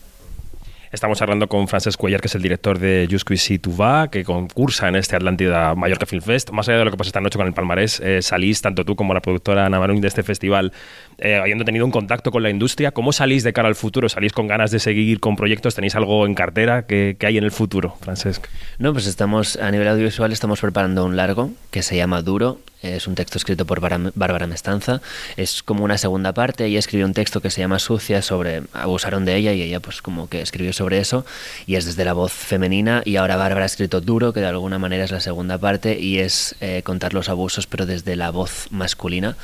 [0.93, 4.97] Estamos hablando con Frances Cuellar, que es el director de Jusquisi Va, que concursa en
[4.97, 6.51] este Atlántida Mallorca Film Fest.
[6.51, 8.97] Más allá de lo que pasa esta noche con el palmarés, eh, salís, tanto tú
[8.97, 10.73] como la productora Ana de este festival,
[11.21, 12.93] eh, habiendo tenido un contacto con la industria.
[12.93, 14.09] ¿Cómo salís de cara al futuro?
[14.09, 15.75] ¿Salís con ganas de seguir con proyectos?
[15.75, 18.47] ¿Tenéis algo en cartera que, hay en el futuro, Francesc?
[18.79, 23.07] No, pues estamos, a nivel audiovisual, estamos preparando un largo que se llama Duro, es
[23.07, 25.03] un texto escrito por Bárbara Mestanza.
[25.37, 26.65] Es como una segunda parte.
[26.65, 30.01] Ella escribió un texto que se llama Sucia sobre abusaron de ella y ella pues
[30.01, 31.27] como que escribió sobre eso
[31.67, 34.79] y es desde la voz femenina y ahora Bárbara ha escrito Duro que de alguna
[34.79, 38.69] manera es la segunda parte y es eh, contar los abusos pero desde la voz
[38.71, 39.37] masculina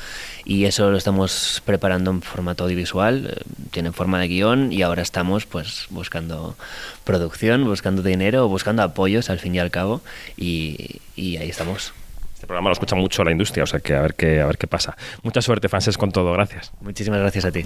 [0.49, 3.41] y eso lo estamos preparando en formato audiovisual, eh,
[3.71, 6.55] tiene forma de guion y ahora estamos pues buscando
[7.03, 10.01] producción, buscando dinero, buscando apoyos al fin y al cabo
[10.37, 11.93] y ahí estamos.
[12.33, 14.57] Este programa lo escucha mucho la industria, o sea que a ver qué, a ver
[14.57, 14.95] qué pasa.
[15.23, 16.31] Mucha suerte, Frances, con todo.
[16.33, 16.71] Gracias.
[16.81, 17.63] Muchísimas gracias a ti.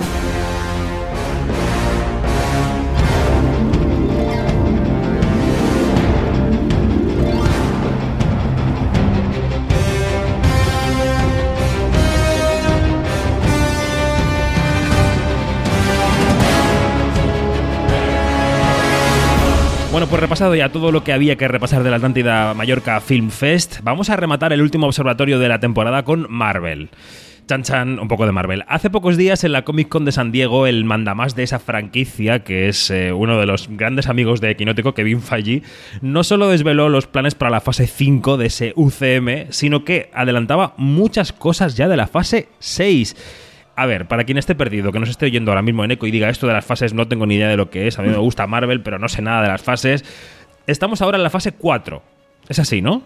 [20.12, 23.80] Pues repasado ya todo lo que había que repasar de la Atlántida Mallorca Film Fest,
[23.82, 26.90] vamos a rematar el último observatorio de la temporada con Marvel.
[27.48, 28.66] Chan Chan, un poco de Marvel.
[28.68, 32.44] Hace pocos días en la Comic Con de San Diego, el mandamás de esa franquicia,
[32.44, 35.64] que es eh, uno de los grandes amigos de Equinótico, Kevin Feige,
[36.02, 40.74] no solo desveló los planes para la fase 5 de ese UCM, sino que adelantaba
[40.76, 43.16] muchas cosas ya de la fase 6
[43.76, 46.12] a ver, para quien esté perdido, que nos esté oyendo ahora mismo en eco y
[46.12, 48.10] diga esto de las fases, no tengo ni idea de lo que es, a mí
[48.10, 50.04] me gusta Marvel, pero no sé nada de las fases.
[50.68, 52.02] Estamos ahora en la fase 4.
[52.50, 53.04] Es así, ¿no?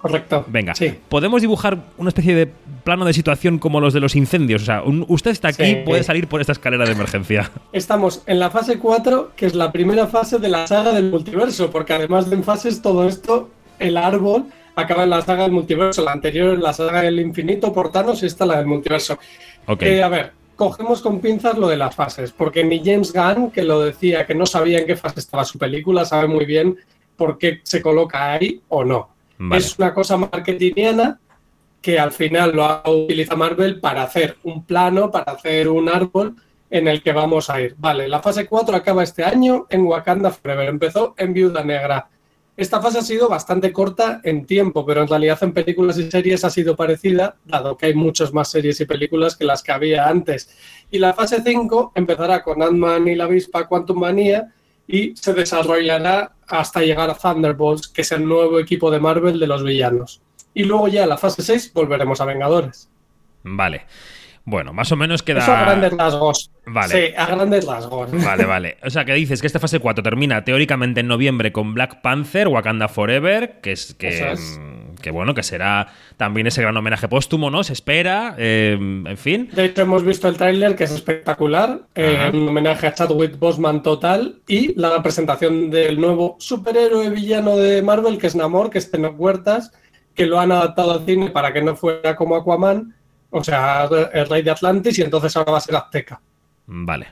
[0.00, 0.44] Correcto.
[0.46, 0.94] Venga, sí.
[1.08, 2.46] ¿podemos dibujar una especie de
[2.84, 4.62] plano de situación como los de los incendios?
[4.62, 7.50] O sea, usted está aquí, puede salir por esta escalera de emergencia.
[7.72, 11.70] Estamos en la fase 4, que es la primera fase de la saga del multiverso,
[11.70, 13.50] porque además de en fases, todo esto,
[13.80, 14.46] el árbol
[14.76, 16.02] acaba en la saga del multiverso.
[16.02, 19.18] La anterior en la saga del infinito, por Thanos, y esta la del multiverso.
[19.80, 23.62] Eh, a ver, cogemos con pinzas lo de las fases, porque ni James Gunn, que
[23.62, 26.76] lo decía, que no sabía en qué fase estaba su película, sabe muy bien
[27.16, 29.10] por qué se coloca ahí o no.
[29.52, 31.20] Es una cosa marketingiana
[31.80, 36.34] que al final lo ha utilizado Marvel para hacer un plano, para hacer un árbol
[36.70, 37.74] en el que vamos a ir.
[37.78, 40.68] Vale, la fase 4 acaba este año en Wakanda Forever.
[40.68, 42.08] Empezó en Viuda Negra.
[42.58, 46.44] Esta fase ha sido bastante corta en tiempo, pero en realidad en películas y series
[46.44, 50.08] ha sido parecida, dado que hay muchas más series y películas que las que había
[50.08, 50.50] antes.
[50.90, 54.52] Y la fase 5 empezará con Ant-Man y la avispa Quantum Manía
[54.88, 59.46] y se desarrollará hasta llegar a Thunderbolts, que es el nuevo equipo de Marvel de
[59.46, 60.20] los villanos.
[60.52, 62.90] Y luego ya en la fase 6 volveremos a Vengadores.
[63.44, 63.86] Vale.
[64.48, 65.40] Bueno, más o menos queda.
[65.40, 66.50] Eso a grandes rasgos.
[66.64, 66.88] Vale.
[66.88, 68.10] Sí, a grandes rasgos.
[68.24, 68.78] Vale, vale.
[68.82, 72.48] O sea, que dices que esta fase 4 termina teóricamente en noviembre con Black Panther,
[72.48, 74.58] Wakanda Forever, que es que, es.
[74.58, 77.62] mm, que bueno, que será también ese gran homenaje póstumo, ¿no?
[77.62, 79.50] Se espera, eh, en fin.
[79.52, 83.82] De hecho, hemos visto el tráiler que es espectacular, eh, un homenaje a Chadwick Boseman
[83.82, 88.90] total y la presentación del nuevo superhéroe villano de Marvel, que es Namor, que es
[88.90, 89.72] Tenoch Huertas,
[90.14, 92.94] que lo han adaptado al cine para que no fuera como Aquaman,
[93.30, 96.20] o sea, el rey de Atlantis, y entonces ahora va a ser Azteca.
[96.70, 97.06] Vale,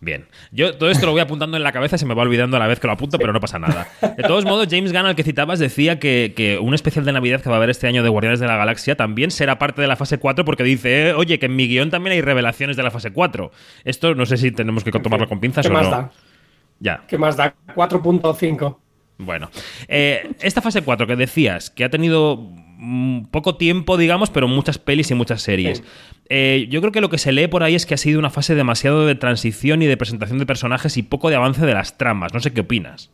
[0.00, 0.28] bien.
[0.52, 2.68] Yo todo esto lo voy apuntando en la cabeza, se me va olvidando a la
[2.68, 3.88] vez que lo apunto, pero no pasa nada.
[4.16, 7.40] De todos modos, James Gunn, al que citabas, decía que, que un especial de Navidad
[7.40, 9.88] que va a haber este año de Guardianes de la Galaxia también será parte de
[9.88, 12.84] la fase 4 porque dice, eh, oye, que en mi guion también hay revelaciones de
[12.84, 13.50] la fase 4.
[13.84, 15.90] Esto no sé si tenemos que tomarlo con pinzas ¿Qué o más no.
[15.90, 16.10] da?
[16.78, 17.02] Ya.
[17.08, 17.52] ¿Qué más da?
[17.74, 18.76] 4.5.
[19.18, 19.50] Bueno,
[19.88, 22.59] eh, esta fase 4 que decías, que ha tenido mm,
[23.30, 25.82] poco tiempo, digamos, pero muchas pelis y muchas series.
[26.28, 28.30] Eh, yo creo que lo que se lee por ahí es que ha sido una
[28.30, 31.98] fase demasiado de transición y de presentación de personajes y poco de avance de las
[31.98, 32.32] tramas.
[32.32, 33.10] No sé qué opinas.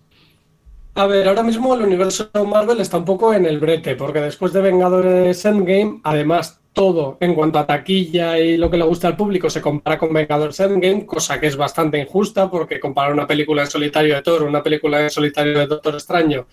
[0.94, 4.54] A ver, ahora mismo el universo Marvel está un poco en el brete, porque después
[4.54, 9.16] de Vengadores Endgame, además todo en cuanto a taquilla y lo que le gusta al
[9.16, 13.62] público se compara con Vengadores Endgame, cosa que es bastante injusta, porque comparar una película
[13.62, 16.46] en solitario de Thor, una película en solitario de Doctor Extraño,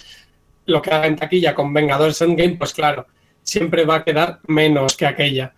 [0.65, 3.07] lo que haga en taquilla con Vengadores Endgame, pues claro,
[3.41, 5.53] siempre va a quedar menos que aquella.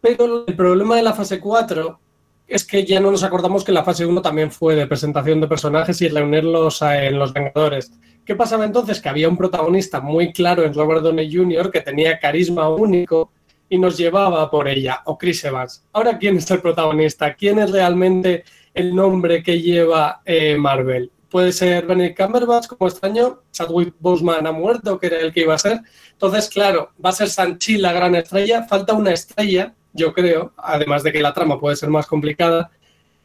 [0.00, 2.00] Pero el problema de la fase 4
[2.46, 5.48] es que ya no nos acordamos que la fase 1 también fue de presentación de
[5.48, 7.92] personajes y reunirlos en los Vengadores.
[8.24, 9.00] ¿Qué pasaba entonces?
[9.00, 11.70] Que había un protagonista muy claro en Robert Downey Jr.
[11.70, 13.32] que tenía carisma único
[13.68, 15.84] y nos llevaba por ella, o Chris Evans.
[15.92, 17.34] Ahora, ¿quién es el protagonista?
[17.34, 21.10] ¿Quién es realmente el nombre que lleva eh, Marvel?
[21.30, 25.54] Puede ser Benedict Cumberbatch como extraño, Chadwick Boseman ha muerto, que era el que iba
[25.54, 25.80] a ser.
[26.12, 28.62] Entonces, claro, va a ser Sanchi la gran estrella.
[28.64, 32.70] Falta una estrella, yo creo, además de que la trama puede ser más complicada,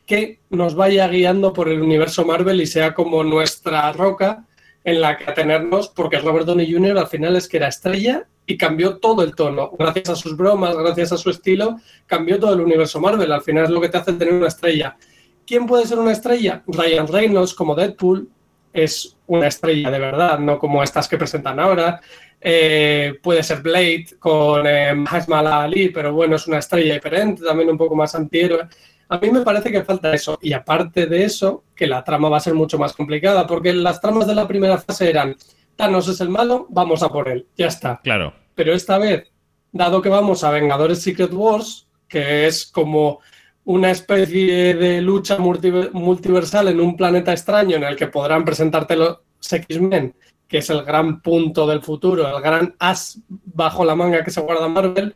[0.05, 4.45] que nos vaya guiando por el universo Marvel y sea como nuestra roca
[4.83, 6.97] en la que atenernos, porque Robert Downey Jr.
[6.97, 9.71] al final es que era estrella y cambió todo el tono.
[9.79, 13.31] Gracias a sus bromas, gracias a su estilo, cambió todo el universo Marvel.
[13.31, 14.97] Al final es lo que te hace tener una estrella.
[15.45, 16.63] ¿Quién puede ser una estrella?
[16.67, 18.29] Ryan Reynolds como Deadpool
[18.71, 22.01] es una estrella de verdad, no como estas que presentan ahora.
[22.41, 24.93] Eh, puede ser Blade con eh,
[25.29, 28.67] Ali, pero bueno, es una estrella diferente, también un poco más antihéroe.
[29.09, 30.37] A mí me parece que falta eso.
[30.41, 34.01] Y aparte de eso, que la trama va a ser mucho más complicada, porque las
[34.01, 35.35] tramas de la primera fase eran
[35.75, 37.99] Thanos es el malo, vamos a por él, ya está.
[38.03, 38.33] Claro.
[38.55, 39.31] Pero esta vez,
[39.71, 43.19] dado que vamos a Vengadores Secret Wars, que es como
[43.65, 48.95] una especie de lucha multiver- multiversal en un planeta extraño en el que podrán presentarte
[48.95, 50.15] los X-Men,
[50.47, 54.41] que es el gran punto del futuro, el gran as bajo la manga que se
[54.41, 55.15] guarda Marvel,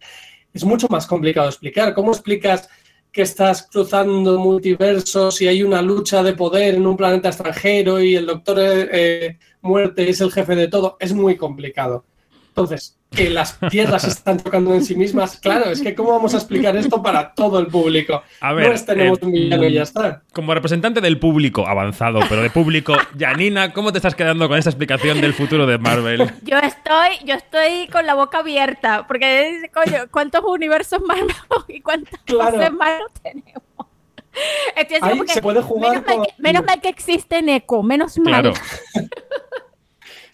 [0.54, 1.94] es mucho más complicado explicar.
[1.94, 2.70] ¿Cómo explicas
[3.12, 8.16] que estás cruzando multiversos y hay una lucha de poder en un planeta extranjero y
[8.16, 10.98] el Doctor eh, Muerte es el jefe de todo?
[11.00, 12.06] Es muy complicado.
[12.50, 16.34] Entonces, que las tierras se están tocando en sí mismas, claro, es que ¿cómo vamos
[16.34, 18.22] a explicar esto para todo el público?
[18.42, 20.22] A ver, no es tenemos eh, un villano y ya está.
[20.34, 24.70] Como representante del público avanzado, pero de público, Janina, ¿cómo te estás quedando con esta
[24.70, 26.32] explicación del futuro de Marvel?
[26.44, 31.34] Yo estoy, yo estoy con la boca abierta, porque coño, ¿cuántos universos Marvel
[31.70, 32.52] y cuántas Claro.
[32.58, 33.64] cosas Marvel tenemos?
[34.76, 37.42] Estoy Ahí como que, se puede jugar menos, mal con- que, menos mal que existe
[37.42, 38.42] Neko, menos mal.
[38.44, 38.54] Claro.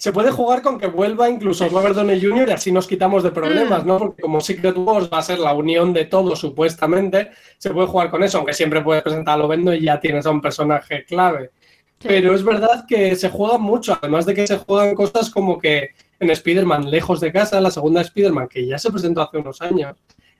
[0.03, 2.49] Se puede jugar con que vuelva incluso Robert Downey Jr.
[2.49, 3.97] y así nos quitamos de problemas, ¿no?
[3.97, 8.11] Porque como Secret Wars va a ser la unión de todo, supuestamente, se puede jugar
[8.11, 11.51] con eso, aunque siempre puedes presentar a Lovendo y ya tienes a un personaje clave.
[11.99, 15.91] Pero es verdad que se juega mucho, además de que se juegan cosas como que
[16.19, 19.95] en Spider-Man, lejos de casa, la segunda Spider-Man, que ya se presentó hace unos años,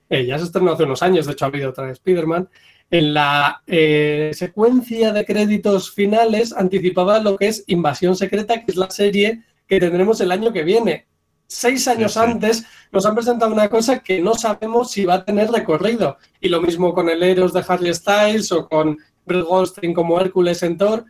[0.10, 2.50] eh, ya se estrenó hace unos años, de hecho ha habido otra de Spider-Man,
[2.92, 8.76] en la eh, secuencia de créditos finales anticipaba lo que es Invasión Secreta, que es
[8.76, 9.42] la serie
[9.74, 11.08] que tendremos el año que viene.
[11.48, 15.52] Seis años antes nos han presentado una cosa que no sabemos si va a tener
[15.52, 16.18] recorrido.
[16.40, 20.64] Y lo mismo con el Eros de Harley Styles o con Brett Goldstein como Hércules
[20.64, 21.06] en Thor.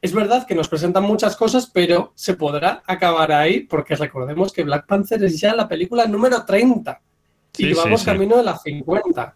[0.00, 4.62] Es verdad que nos presentan muchas cosas, pero se podrá acabar ahí porque recordemos que
[4.62, 7.00] Black Panther es ya la película número 30
[7.58, 9.34] y Sí, vamos camino de las 50.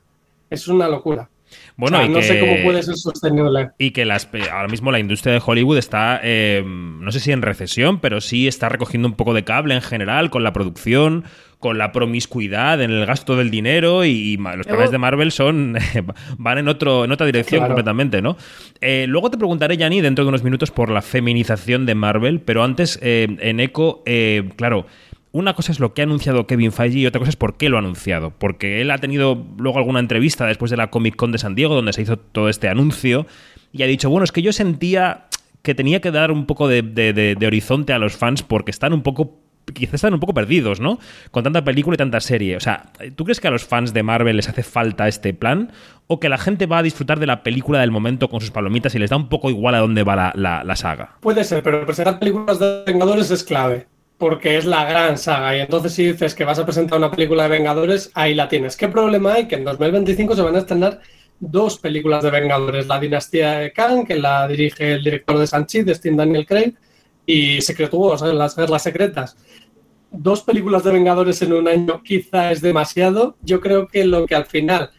[0.50, 1.28] Es una locura.
[1.76, 3.70] Bueno, O sea, y no que- sé cómo puede ser sostenible.
[3.78, 7.42] Y que las, ahora mismo la industria de Hollywood está, eh, no sé si en
[7.42, 11.24] recesión, pero sí está recogiendo un poco de cable en general con la producción,
[11.58, 15.76] con la promiscuidad en el gasto del dinero y, los planes de Marvel son
[16.38, 17.74] van en otro en otra dirección Claro.
[17.74, 18.36] completamente, ¿no?
[18.80, 22.64] Eh, luego te preguntaré, Yanni, dentro de unos minutos por la feminización de Marvel, pero
[22.64, 24.86] antes, eh, en Eco, eh, claro,
[25.32, 27.70] una cosa es lo que ha anunciado Kevin Feige y otra cosa es por qué
[27.70, 28.30] lo ha anunciado.
[28.38, 31.74] Porque él ha tenido luego alguna entrevista después de la Comic Con de San Diego
[31.74, 33.26] donde se hizo todo este anuncio
[33.72, 35.26] y ha dicho, bueno, es que yo sentía
[35.62, 39.38] que tenía que dar un poco de, horizonte a los fans porque están un poco
[39.72, 40.98] quizás están un poco perdidos, ¿no?
[41.30, 42.56] Con tanta película y tanta serie.
[42.56, 45.70] O sea, ¿tú crees que a los fans de Marvel les hace falta este plan?
[46.08, 48.94] ¿O que la gente va a disfrutar de la película del momento con sus palomitas
[48.96, 51.16] y les da un poco igual a dónde va la saga?
[51.20, 53.86] Puede ser, pero presentar películas de Vengadores es clave,
[54.22, 55.56] porque es la gran saga.
[55.56, 58.76] Y entonces, si dices que vas a presentar una película de Vengadores, ahí la tienes.
[58.76, 59.48] ¿Qué problema hay?
[59.48, 61.00] Que en 2025 se van a estrenar
[61.40, 65.82] dos películas de Vengadores: La Dinastía de Kang, que la dirige el director de Sanchi,
[65.82, 66.74] de Steve Daniel Craig,
[67.26, 69.36] y Secret Wars, las guerras secretas.
[70.12, 73.34] Dos películas de Vengadores en un año quizá es demasiado.
[73.42, 74.90] Yo creo que lo que al final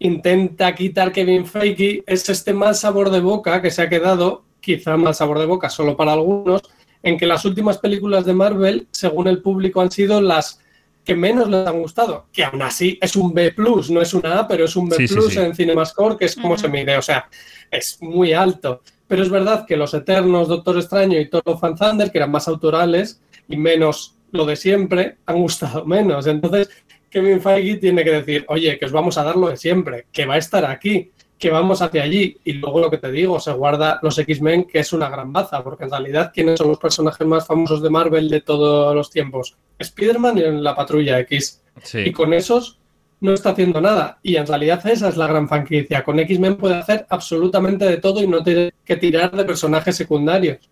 [0.00, 4.98] intenta quitar Kevin Feige es este mal sabor de boca que se ha quedado, quizá
[4.98, 6.60] mal sabor de boca solo para algunos,
[7.06, 10.60] en que las últimas películas de Marvel, según el público, han sido las
[11.04, 14.48] que menos les han gustado, que aún así es un B+, no es una A,
[14.48, 15.38] pero es un B+, Sí, sí, sí.
[15.38, 17.28] en CinemaScore, que es como se mide, o sea,
[17.70, 18.82] es muy alto.
[19.06, 22.48] Pero es verdad que Los Eternos, Doctor Extraño y Thor and Thunder, que eran más
[22.48, 26.26] autorales y menos lo de siempre, han gustado menos.
[26.26, 26.70] Entonces,
[27.08, 30.26] Kevin Feige tiene que decir, oye, que os vamos a dar lo de siempre, que
[30.26, 32.38] va a estar aquí, que vamos hacia allí.
[32.44, 35.62] Y luego lo que te digo, se guarda los X-Men, que es una gran baza,
[35.62, 39.56] porque en realidad, ¿quiénes son los personajes más famosos de Marvel de todos los tiempos?
[39.78, 41.62] Spider-Man y la Patrulla X.
[41.82, 42.00] Sí.
[42.00, 42.78] Y con esos
[43.20, 44.18] no está haciendo nada.
[44.22, 46.04] Y en realidad esa es la gran franquicia.
[46.04, 50.68] Con X-Men puede hacer absolutamente de todo y no tiene que tirar de personajes secundarios.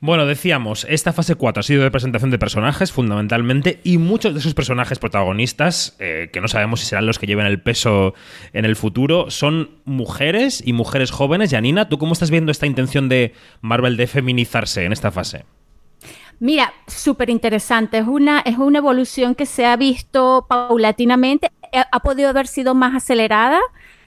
[0.00, 4.40] Bueno, decíamos, esta fase 4 ha sido de presentación de personajes fundamentalmente y muchos de
[4.40, 8.14] esos personajes protagonistas, eh, que no sabemos si serán los que lleven el peso
[8.52, 11.50] en el futuro, son mujeres y mujeres jóvenes.
[11.50, 15.44] Janina, ¿tú cómo estás viendo esta intención de Marvel de feminizarse en esta fase?
[16.40, 17.98] Mira, súper interesante.
[17.98, 21.50] Es una, es una evolución que se ha visto paulatinamente.
[21.72, 23.60] Ha podido haber sido más acelerada,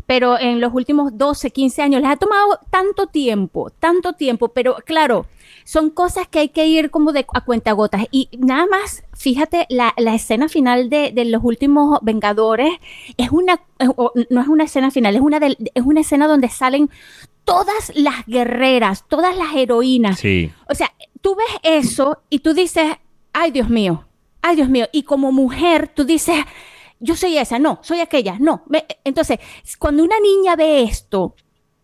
[0.08, 4.48] pero en los últimos 12, 15 años les ha tomado tanto tiempo, tanto tiempo.
[4.48, 5.26] Pero claro,
[5.66, 8.06] son cosas que hay que ir como de a cuentagotas.
[8.10, 12.72] Y nada más, fíjate, la, la escena final de, de los últimos Vengadores
[13.18, 13.60] es una,
[13.98, 16.90] o- no es una escena final, es una, es una escena donde salen
[17.44, 20.20] todas las guerreras, todas las heroínas.
[20.20, 20.52] Sí.
[20.70, 22.96] O sea, tú ves eso y tú dices,
[23.34, 24.06] ay Dios mío,
[24.42, 24.88] ay Dios mío.
[24.94, 26.38] Y como mujer, tú dices,
[27.00, 28.64] yo soy esa, no, soy aquella, no.
[29.04, 29.40] Entonces,
[29.80, 31.36] cuando una niña ve esto,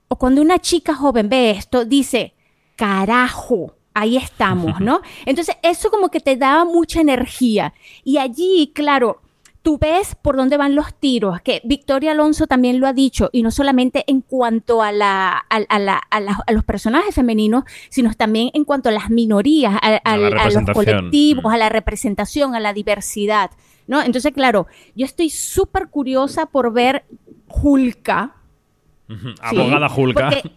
[0.08, 2.34] o cuando una chica joven ve esto, dice,
[2.76, 5.02] carajo, ahí estamos, ¿no?
[5.26, 7.74] Entonces, eso como que te da mucha energía.
[8.04, 9.22] Y allí, claro,
[9.62, 13.44] tú ves por dónde van los tiros, que Victoria Alonso también lo ha dicho, y
[13.44, 17.64] no solamente en cuanto a, la, a, a la- a la- a los personajes femeninos,
[17.90, 22.74] sino también en cuanto a las minorías, a, los colectivos, a la representación, a la
[22.74, 23.52] diversidad,
[23.88, 24.02] ¿no?
[24.02, 27.04] Entonces, claro, yo estoy súper curiosa por ver.
[29.10, 30.30] Sí, Abogada Julka.
[30.30, 30.52] Porque,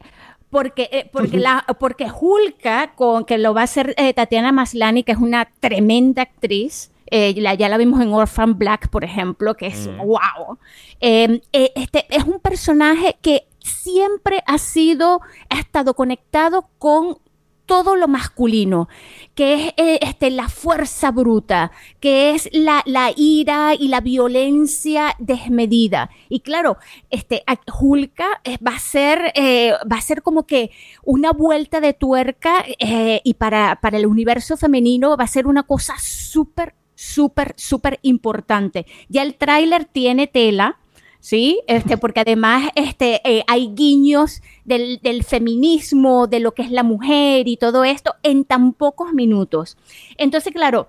[0.50, 5.02] porque, eh, porque, la, porque Hulka, con, que lo va a hacer eh, Tatiana Maslany,
[5.02, 9.54] que es una tremenda actriz, eh, la- ya la vimos en Orphan Black, por ejemplo,
[9.56, 9.98] que es Mm.
[9.98, 10.58] wow.
[11.00, 15.20] Eh, eh, este es un personaje que siempre ha sido,
[15.50, 17.18] ha estado conectado con
[17.66, 18.88] todo lo masculino,
[19.34, 25.14] que es eh, este, la fuerza bruta, que es la, la ira y la violencia
[25.18, 26.10] desmedida.
[26.28, 26.78] Y claro,
[27.10, 30.70] este, a- Hulka eh, va a ser, eh, va a ser como que
[31.04, 35.94] una vuelta de tuerca y para, para el universo femenino va a ser una cosa
[35.98, 38.86] súper, súper, súper importante.
[39.08, 40.78] Ya el tráiler tiene tela.
[41.26, 41.60] ¿Sí?
[41.66, 46.84] Este, porque además este, eh, hay guiños del, del feminismo, de lo que es la
[46.84, 49.76] mujer y todo esto en tan pocos minutos.
[50.18, 50.88] Entonces, claro,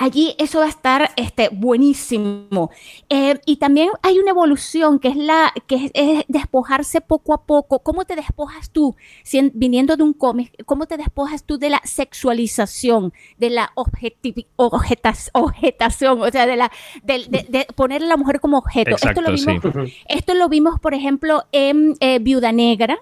[0.00, 2.70] allí eso va a estar este, buenísimo.
[3.10, 7.44] Eh, y también hay una evolución que es la que es, es despojarse poco a
[7.44, 7.80] poco.
[7.80, 8.96] ¿Cómo te despojas tú,
[9.52, 16.22] viniendo de un cómic, cómo te despojas tú de la sexualización, de la objetas- objetación,
[16.22, 16.72] o sea, de la
[17.02, 18.92] de, de poner a la mujer como objeto?
[18.92, 19.46] Exacto, esto, lo sí.
[19.46, 22.98] vimos, esto lo vimos, por ejemplo, en eh, Viuda Negra.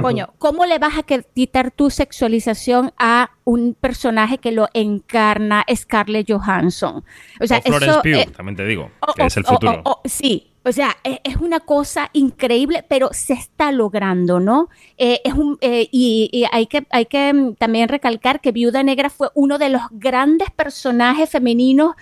[0.00, 6.30] Coño, ¿cómo le vas a quitar tu sexualización a un personaje que lo encarna Scarlett
[6.30, 7.04] Johansson?
[7.40, 9.82] O sea, o Florence eso, Pugh, eh, también te digo, que es el futuro.
[10.04, 14.68] sí, o sea, e- es, una cosa increíble, pero se está logrando, ¿no?
[14.96, 18.84] Eh, es un, eh, y, y hay que, hay que mm, también recalcar que Viuda
[18.84, 21.94] Negra fue uno de los grandes personajes femeninos,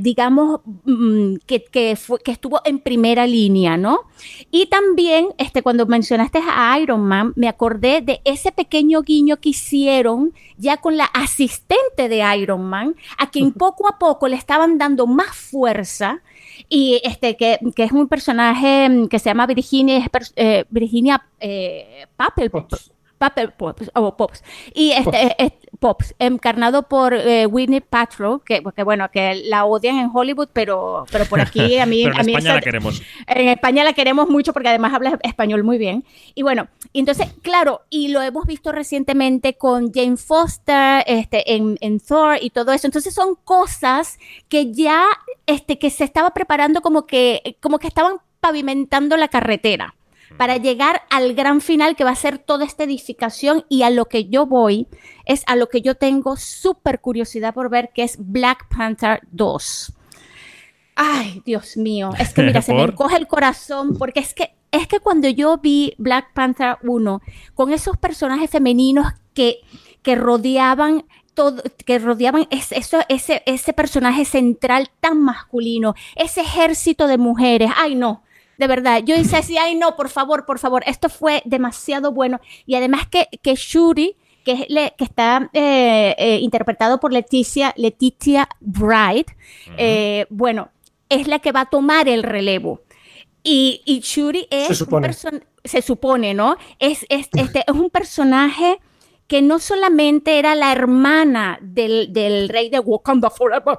[0.00, 4.00] digamos, mm, que, que, fue- que estuvo en primera línea, ¿no?
[4.50, 9.50] Y también, este, cuando mencionaste a Iron Man, me acordé de ese pequeño guiño que
[9.50, 14.78] hicieron ya con la asistente de Iron Man, a quien poco a poco le estaban
[14.78, 16.20] dando más fuerza
[16.68, 20.04] y este que, que es un personaje mm, que se llama Virginia,
[20.36, 22.50] eh, Virginia eh, Papel,
[23.18, 24.42] Papel Pops, o Pops.
[24.74, 29.98] Y este, es- Pops, encarnado por eh, Winnie Paltrow, que, que bueno, que la odian
[29.98, 32.60] en Hollywood, pero, pero por aquí a mí, Pero en a mí España esa- la
[32.60, 33.02] queremos.
[33.26, 36.04] en España la queremos mucho porque además habla español muy bien.
[36.34, 42.00] Y bueno, entonces, claro, y lo hemos visto recientemente con Jane Foster, este, en, en
[42.00, 42.86] Thor y todo eso.
[42.86, 44.18] Entonces son cosas
[44.48, 45.04] que ya,
[45.46, 49.94] este, que se estaba preparando como que, como que estaban pavimentando la carretera
[50.36, 54.06] para llegar al gran final que va a ser toda esta edificación y a lo
[54.06, 54.86] que yo voy
[55.24, 59.92] es a lo que yo tengo súper curiosidad por ver que es Black Panther 2.
[60.94, 64.86] Ay, Dios mío, es que mira, se me encoge el corazón porque es que es
[64.88, 67.22] que cuando yo vi Black Panther 1
[67.54, 69.60] con esos personajes femeninos que,
[70.02, 71.04] que rodeaban
[71.34, 77.70] todo, que rodeaban es- eso, ese, ese personaje central tan masculino, ese ejército de mujeres,
[77.76, 78.22] ay no,
[78.58, 82.40] de verdad, yo hice así, ay no, por favor, por favor, esto fue demasiado bueno
[82.66, 87.72] y además que, que Shuri, que, es le- que está eh, eh, interpretado por Leticia,
[87.76, 89.28] Leticia Bright,
[89.76, 90.70] eh, bueno,
[91.08, 92.80] es la que va a tomar el relevo.
[93.42, 95.08] Y, y Shuri es Se un supone.
[95.08, 96.56] person- se supone, ¿no?
[96.78, 98.78] Es, es, este, es un personaje
[99.28, 103.78] que no solamente era la hermana del, del rey de Wakanda Forever,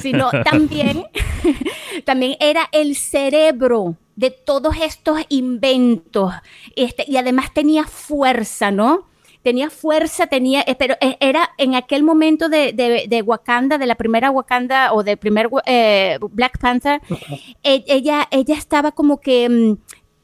[0.00, 1.04] sino también,
[2.04, 6.32] también era el cerebro de todos estos inventos.
[6.76, 9.08] Este, y además tenía fuerza, ¿no?
[9.42, 13.86] Tenía fuerza, tenía, eh, pero eh, era en aquel momento de, de- de Wakanda, de
[13.86, 17.00] la primera Wakanda o del primer eh, Black Panther,
[17.64, 19.76] e- ella, ella estaba como que mm,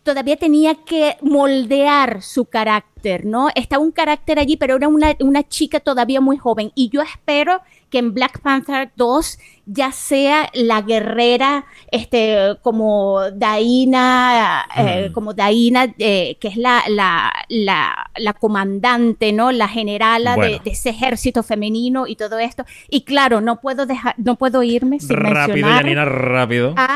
[0.09, 3.49] todavía tenía que moldear su carácter, ¿no?
[3.55, 6.73] Estaba un carácter allí, pero era una, una chica todavía muy joven.
[6.75, 14.67] Y yo espero que en Black Panther 2 ya sea la guerrera, este, como Daina,
[14.77, 15.13] eh, Mm.
[15.13, 19.53] como Daina, eh, que es la, la, la, la comandante, ¿no?
[19.53, 22.65] La generala de- ese ejército femenino y todo esto.
[22.89, 26.75] Y claro, no puedo dejar, no puedo irme sin Rápido, mencionar Janina, rápido.
[26.77, 26.95] a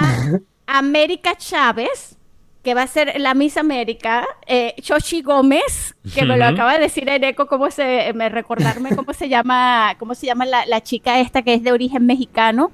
[0.66, 2.16] América Chávez,
[2.62, 6.80] que va a ser la Miss América, eh, Chochi Gómez, que me lo acaba de
[6.80, 10.80] decir en eco, cómo se, me recordarme cómo se llama, cómo se llama la, la
[10.80, 12.70] chica esta que es de origen mexicano.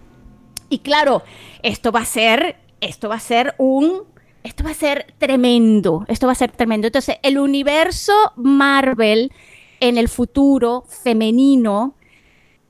[0.68, 1.22] Y claro,
[1.62, 4.02] esto va a ser, esto va a ser un,
[4.42, 6.86] esto va a ser tremendo, esto va a ser tremendo.
[6.86, 9.32] Entonces, el universo Marvel
[9.80, 11.94] en el futuro femenino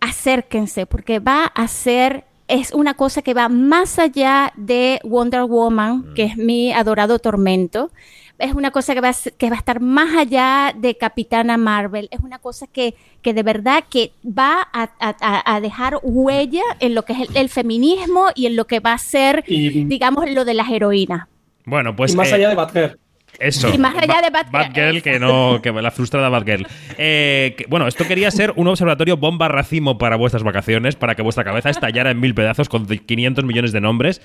[0.00, 6.14] acérquense porque va a ser es una cosa que va más allá de Wonder Woman,
[6.14, 7.90] que es mi adorado tormento.
[8.38, 12.08] Es una cosa que va, que va a estar más allá de Capitana Marvel.
[12.12, 16.62] Es una cosa que, que de verdad que va a, a- a- a dejar huella
[16.78, 19.84] en lo que es el, el feminismo y en lo que va a ser, Y-
[19.84, 21.26] digamos, lo de las heroínas.
[21.64, 22.14] Bueno, pues.
[22.14, 22.98] y más eh, allá de Batgirl.
[23.38, 23.72] Eso.
[23.72, 26.66] Y más allá de Batgirl, Batgirl, que no, que la frustrada Batgirl.
[26.96, 31.22] Eh, que- bueno, esto quería ser un observatorio bomba racimo para vuestras vacaciones, para que
[31.22, 34.20] vuestra cabeza estallara en mil pedazos con 500 millones de nombres,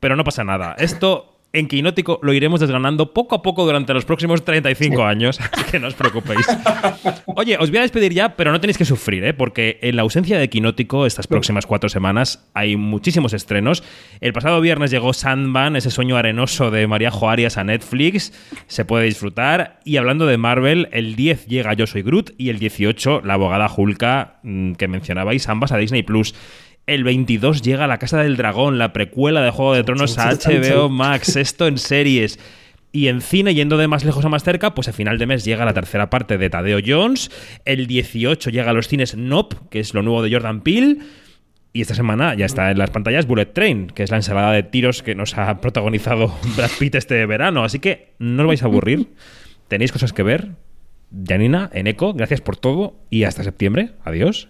[0.00, 0.74] pero no pasa nada.
[0.78, 5.64] Esto en Quinótico lo iremos desgranando poco a poco durante los próximos 35 años, así
[5.70, 6.46] que no os preocupéis.
[7.26, 9.32] Oye, os voy a despedir ya, pero no tenéis que sufrir, ¿eh?
[9.32, 13.82] porque en la ausencia de Quinótico, estas próximas cuatro semanas, hay muchísimos estrenos.
[14.20, 18.32] El pasado viernes llegó Sandman, ese sueño arenoso de María Joarias a Netflix.
[18.66, 19.80] Se puede disfrutar.
[19.84, 23.70] Y hablando de Marvel, el 10 llega Yo Soy Groot y el 18 La Abogada
[23.74, 26.34] Hulka, mm, que mencionabais, ambas a Disney Plus.
[26.88, 30.88] El 22 llega La Casa del Dragón, la precuela de Juego de Tronos a HBO
[30.88, 32.38] Max, esto en series.
[32.92, 35.44] Y en cine, yendo de más lejos a más cerca, pues a final de mes
[35.44, 37.30] llega la tercera parte de Tadeo Jones.
[37.66, 40.96] El 18 llega a los cines Nope, que es lo nuevo de Jordan Peele.
[41.74, 44.62] Y esta semana ya está en las pantallas Bullet Train, que es la ensalada de
[44.62, 47.64] tiros que nos ha protagonizado Brad Pitt este verano.
[47.64, 49.10] Así que no os vais a aburrir.
[49.68, 50.52] Tenéis cosas que ver.
[51.26, 53.90] Janina, en Eco, gracias por todo y hasta septiembre.
[54.04, 54.48] Adiós.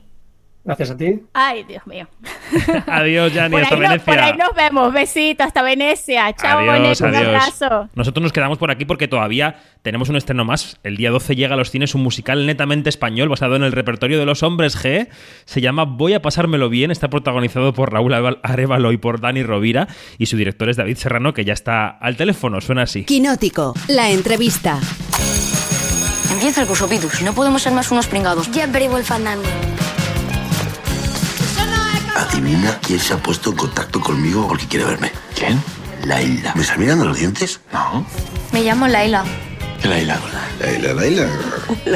[0.69, 1.23] Gracias a ti.
[1.33, 2.07] Ay, Dios mío.
[2.87, 4.05] Adiós, Jani, Por hasta no- Venecia.
[4.05, 4.93] por ahí nos vemos.
[4.93, 6.31] Besitos, hasta Venecia.
[6.35, 7.89] Chao, Adiós, un abrazo.
[7.95, 10.79] Nosotros nos quedamos por aquí porque todavía tenemos un estreno más.
[10.83, 14.19] El día 12 llega a los cines un musical netamente español basado en el repertorio
[14.19, 15.09] de los hombres G.
[15.47, 16.91] Se llama Voy a pasármelo bien.
[16.91, 18.13] Está protagonizado por Raúl
[18.43, 19.89] Arevalo y por Dani Rovira.
[20.19, 22.61] Y su director es David Serrano, que ya está al teléfono.
[22.61, 23.05] Suena así.
[23.05, 24.79] Quinótico, la entrevista.
[26.31, 27.23] Empieza el curso, Pitus.
[27.23, 28.51] No podemos ser más unos pringados.
[28.53, 29.43] Ya pero igual fandango.
[32.39, 35.11] Adivina quién se ha puesto en contacto conmigo porque quiere verme.
[35.37, 35.61] ¿Quién?
[36.05, 36.55] Laila.
[36.55, 37.59] ¿Me estás mirando los dientes?
[37.73, 38.07] No.
[38.53, 39.25] Me llamo Laila.
[39.83, 40.21] ¿Qué Laila?
[40.61, 41.29] Laila, Laila.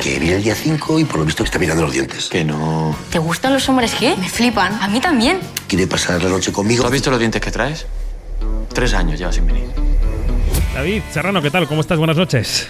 [0.02, 2.28] Que viene el día 5 y por lo visto que está mirando los dientes.
[2.28, 2.96] Que no.
[3.12, 4.16] ¿Te gustan los hombres qué?
[4.16, 4.82] Me flipan.
[4.82, 5.38] A mí también.
[5.68, 6.82] ¿Quiere pasar la noche conmigo?
[6.82, 7.86] ¿Tú has visto los dientes que traes?
[8.74, 9.70] Tres años ya sin venir.
[10.74, 11.68] David Serrano, ¿qué tal?
[11.68, 11.98] ¿Cómo estás?
[11.98, 12.68] Buenas noches.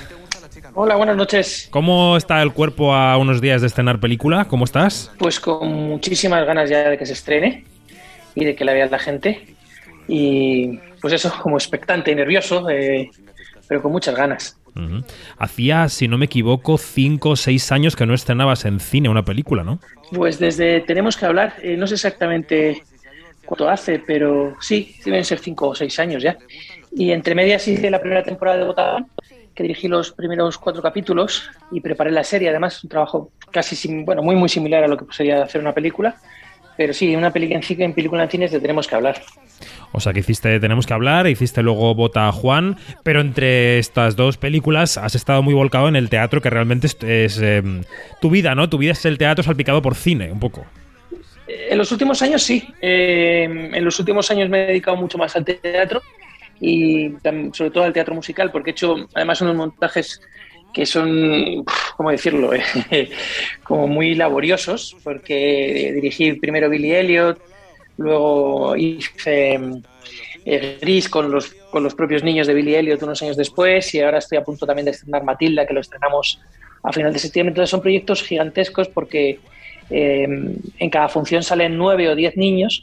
[0.75, 1.69] Hola, buenas noches.
[1.71, 4.47] ¿Cómo está el cuerpo a unos días de estrenar película?
[4.47, 5.13] ¿Cómo estás?
[5.19, 7.65] Pues con muchísimas ganas ya de que se estrene
[8.35, 9.55] y de que la vea la gente.
[10.09, 13.11] Y pues eso, como expectante y nervioso, eh,
[13.69, 14.59] pero con muchas ganas.
[15.37, 19.27] Hacía, si no me equivoco, cinco o seis años que no estrenabas en cine una
[19.27, 19.79] película, ¿no?
[20.11, 22.83] Pues desde Tenemos que hablar, eh, no sé exactamente
[23.45, 26.39] cuánto hace, pero sí, deben ser cinco o seis años ya.
[26.95, 29.07] Y entre medias hice la primera temporada de Botagón,
[29.63, 32.49] que dirigí los primeros cuatro capítulos y preparé la serie.
[32.51, 35.73] Además, un trabajo casi, sim- bueno, muy, muy similar a lo que sería hacer una
[35.73, 36.17] película.
[36.77, 39.23] Pero sí, una película en cine, en película en cines de Tenemos que hablar.
[39.93, 44.17] O sea, que hiciste Tenemos que hablar, hiciste luego Bota a Juan, pero entre estas
[44.17, 47.63] dos películas has estado muy volcado en el teatro, que realmente es, es, eh,
[48.21, 48.69] tu vida, ¿no?
[48.69, 50.65] Tu vida es el teatro salpicado por cine, un poco.
[51.47, 52.67] En los últimos años sí.
[52.81, 53.45] Eh,
[53.75, 56.01] en los últimos años me he dedicado mucho más al teatro
[56.65, 60.23] y tam- sobre todo al teatro musical, porque he hecho además unos montajes
[60.73, 61.65] que son,
[61.97, 62.51] ¿cómo decirlo?,
[63.65, 67.39] como muy laboriosos, porque dirigí primero Billy Elliot,
[67.99, 69.61] luego hice
[70.45, 74.01] eh, Gris con los, con los propios niños de Billy Elliot unos años después y
[74.01, 76.41] ahora estoy a punto también de estrenar Matilda, que lo estrenamos
[76.85, 77.51] a final de septiembre.
[77.51, 79.41] Entonces son proyectos gigantescos porque
[79.93, 80.27] eh,
[80.79, 82.83] en cada función salen nueve o diez niños,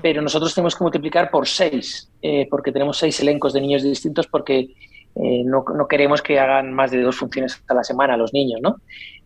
[0.00, 4.26] pero nosotros tenemos que multiplicar por seis, eh, porque tenemos seis elencos de niños distintos,
[4.26, 4.70] porque
[5.14, 8.60] eh, no, no queremos que hagan más de dos funciones a la semana los niños,
[8.62, 8.76] ¿no?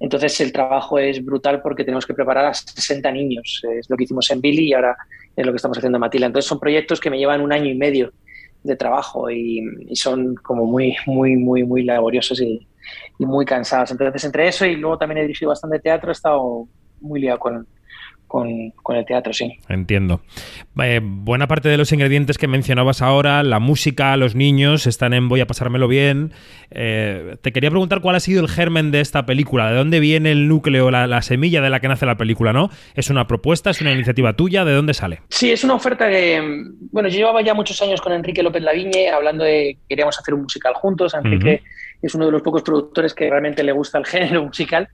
[0.00, 4.04] Entonces el trabajo es brutal porque tenemos que preparar a 60 niños, es lo que
[4.04, 4.96] hicimos en Billy y ahora
[5.36, 6.26] es lo que estamos haciendo en Matilda.
[6.26, 8.12] Entonces son proyectos que me llevan un año y medio
[8.64, 12.66] de trabajo y, y son como muy, muy, muy, muy laboriosos y,
[13.18, 13.90] y muy cansados.
[13.92, 16.66] Entonces entre eso y luego también he dirigido bastante teatro, he estado
[17.00, 17.66] muy liado con,
[18.30, 19.58] con, con el teatro, sí.
[19.68, 20.20] Entiendo.
[20.80, 25.28] Eh, buena parte de los ingredientes que mencionabas ahora, la música, los niños, están en
[25.28, 26.32] Voy a pasármelo bien.
[26.70, 30.30] Eh, te quería preguntar cuál ha sido el germen de esta película, de dónde viene
[30.30, 32.70] el núcleo, la, la semilla de la que nace la película, ¿no?
[32.94, 34.64] ¿Es una propuesta, es una iniciativa tuya?
[34.64, 35.22] ¿De dónde sale?
[35.28, 36.40] Sí, es una oferta que,
[36.92, 40.34] bueno, yo llevaba ya muchos años con Enrique López Laviñe hablando de que queríamos hacer
[40.34, 41.14] un musical juntos.
[41.14, 41.62] Enrique
[42.00, 44.88] es uno de los pocos productores que realmente le gusta el género musical.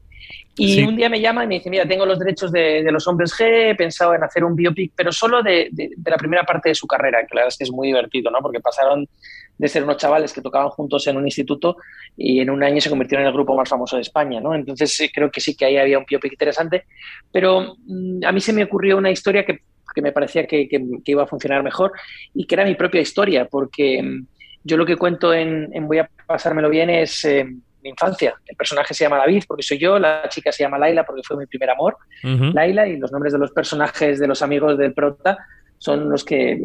[0.59, 0.82] Y Sí.
[0.84, 3.32] un día me llama y me dice, mira, tengo los derechos de, de los hombres
[3.38, 6.70] G, he pensado en hacer un biopic, pero solo de, de- de la primera parte
[6.70, 8.38] de su carrera, que la verdad es que es muy divertido, ¿no?
[8.40, 9.07] Porque pasaron
[9.59, 11.76] de ser unos chavales que tocaban juntos en un instituto
[12.16, 14.54] y en un año se convirtieron en el grupo más famoso de España, ¿no?
[14.54, 16.84] Entonces creo que sí que ahí había un biopic interesante,
[17.30, 19.59] pero mm, a mí se me ocurrió una historia que,
[19.94, 21.92] que me parecía que, que- que iba a funcionar mejor
[22.34, 24.26] y que era mi propia historia, porque mm,
[24.64, 27.46] yo lo que cuento en, en Voy a pasármelo bien es eh,
[27.87, 28.34] mi infancia.
[28.45, 31.37] El personaje se llama David porque soy yo, la chica se llama Laila porque fue
[31.37, 32.53] mi primer amor, Ujú.
[32.53, 35.39] Laila, y los nombres de los personajes de los amigos del prota
[35.78, 36.59] son los que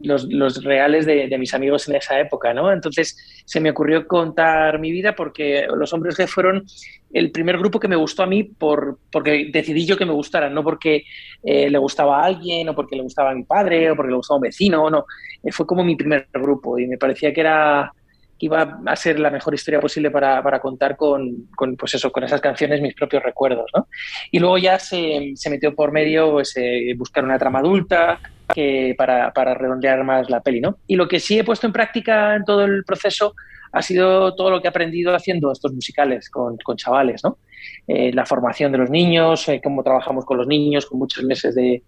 [0.00, 2.70] los, los reales de, de mis amigos en esa época, ¿no?
[2.70, 6.64] Entonces se me ocurrió contar mi vida porque los hombres G fueron
[7.12, 10.54] el primer grupo que me gustó a mí por, porque decidí yo que me gustaran,
[10.54, 11.04] no porque
[11.42, 14.16] eh, le gustaba a alguien o porque le gustaba a mi padre o porque le
[14.16, 15.06] gustaba a un vecino, no.
[15.42, 18.01] Eh, fue como mi primer grupo y me parecía que era que
[18.42, 22.24] iba a ser la mejor historia posible para, para contar con, con, pues eso, con
[22.24, 23.86] esas canciones mis propios recuerdos, ¿no?
[24.32, 28.18] Y luego ya se, se metió por medio pues, eh, buscar una trama adulta
[28.52, 30.78] que para, para redondear más la peli, ¿no?
[30.88, 33.36] Y lo que sí he puesto en práctica en todo el proceso
[33.70, 37.38] ha sido todo lo que he aprendido haciendo estos musicales con, con chavales, ¿no?
[37.86, 41.54] Eh, la formación de los niños, eh, cómo trabajamos con los niños con muchos meses
[41.54, 41.84] de,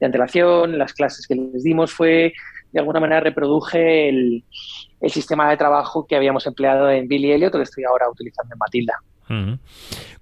[0.00, 2.32] de antelación, las clases que les dimos, fue
[2.72, 4.44] de alguna manera reproduje el,
[5.00, 8.58] el sistema de trabajo que habíamos empleado en Billy Elliot, que estoy ahora utilizando en
[8.58, 8.94] Matilda.
[9.30, 9.58] Ujú.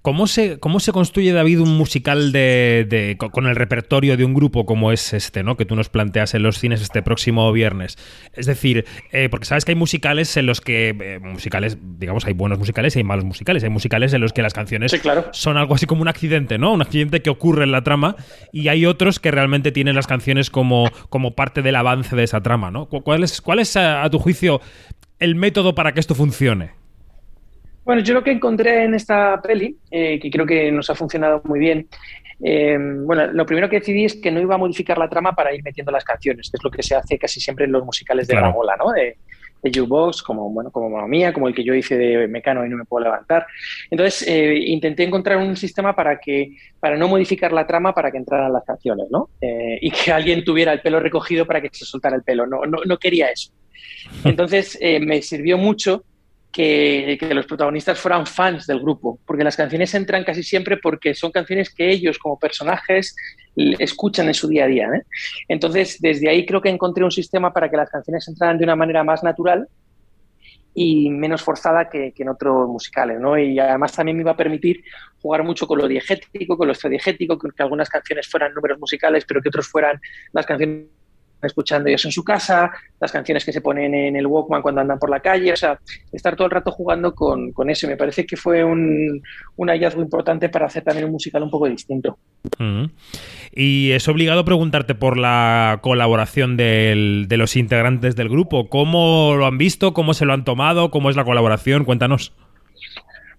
[0.01, 4.23] ¿Cómo se, ¿Cómo se construye, David, un musical de, de- co- con el repertorio de
[4.25, 5.57] un grupo como es este, ¿no?
[5.57, 7.97] que tú nos planteas en los cines este próximo viernes?
[8.33, 12.33] Es decir, eh, porque sabes que hay musicales en los que, eh, musicales, digamos, hay
[12.33, 13.63] buenos musicales y hay malos musicales.
[13.63, 14.91] Hay musicales en los que las canciones
[15.33, 16.71] son algo así como un accidente, ¿no?
[16.73, 18.15] Un accidente que ocurre en la trama.
[18.53, 22.41] Y hay otros que realmente tienen las canciones como, como parte del avance de esa
[22.41, 22.87] trama, ¿no?
[22.87, 24.61] ¿Cu- ¿Cuál es, cuál es a, a tu juicio,
[25.19, 26.71] el método para que esto funcione?
[27.87, 31.41] Bueno, yo lo que encontré en esta peli, eh, que creo que nos ha funcionado
[31.45, 31.87] muy bien,
[32.43, 35.55] eh, bueno, lo primero que decidí es que no iba a modificar la trama para
[35.55, 38.27] ir metiendo las canciones, que es lo que se hace casi siempre en los musicales
[38.27, 38.47] de Claro.
[38.47, 38.91] Ramola, ¿no?
[38.91, 39.15] De,
[39.63, 42.69] de Jukebox, como, bueno, como Mamma Mía, como el que yo hice de Mecano y
[42.69, 43.47] no me puedo levantar.
[43.89, 48.17] Entonces, eh, intenté encontrar un sistema para que para no modificar la trama para que
[48.17, 49.29] entraran las canciones, ¿no?
[49.39, 52.45] Eh, y que alguien tuviera el pelo recogido para que se soltara el pelo.
[52.45, 53.53] No, no, no quería eso.
[54.25, 56.03] Entonces, eh, me sirvió mucho
[56.57, 61.13] que, que, los protagonistas fueran fans del grupo, porque las canciones entran casi siempre porque
[61.13, 63.15] son canciones que ellos como personajes
[63.55, 64.87] escuchan en su día a día.
[64.87, 65.03] ¿eh?
[65.47, 68.75] Entonces, desde ahí creo que encontré un sistema para que las canciones entraran de una
[68.75, 69.67] manera más natural
[70.73, 73.37] y menos forzada que, que en otros musicales, ¿no?
[73.37, 74.83] Y además también me iba a permitir
[75.21, 79.43] jugar mucho con lo diegético, con lo extradiegético, que algunas canciones fueran números musicales, pero
[79.43, 80.01] que otros fueran
[80.31, 80.87] las canciones
[81.41, 84.99] escuchando ellos en su casa, las canciones que se ponen en el Walkman cuando andan
[84.99, 85.79] por la calle, o sea,
[86.11, 87.87] estar todo el rato jugando con, con eso.
[87.87, 89.21] Me parece que fue un,
[89.57, 92.17] hallazgo importante para hacer también un musical un poco distinto.
[93.53, 98.69] Y es obligado preguntarte por la colaboración de los integrantes del grupo.
[98.69, 99.93] ¿Cómo lo han visto?
[99.93, 100.91] ¿Cómo se lo han tomado?
[100.91, 101.85] ¿Cómo es la colaboración?
[101.85, 102.33] Cuéntanos.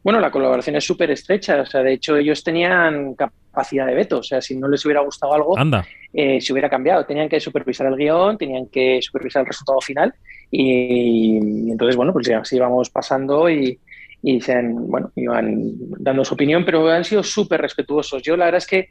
[0.02, 1.60] Bueno, la colaboración es súper estrecha.
[1.60, 4.18] O sea, de hecho, ellos tenían capacidad de veto.
[4.18, 5.84] O sea, si no les hubiera gustado algo, Anda.
[6.12, 7.04] Eh, se hubiera cambiado.
[7.04, 10.14] Tenían que supervisar el guion, tenían que supervisar el resultado final.
[10.50, 13.78] Y, y entonces, bueno, pues ya así íbamos pasando y,
[14.22, 18.22] y dicen, bueno, iban dando su opinión, pero han sido súper respetuosos.
[18.22, 18.88] Yo la verdad es que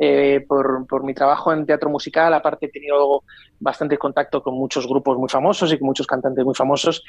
[0.00, 3.22] eh, por, por, mi trabajo en teatro musical, aparte he tenido
[3.60, 7.02] bastante contacto con muchos grupos muy famosos y con muchos cantantes muy famosos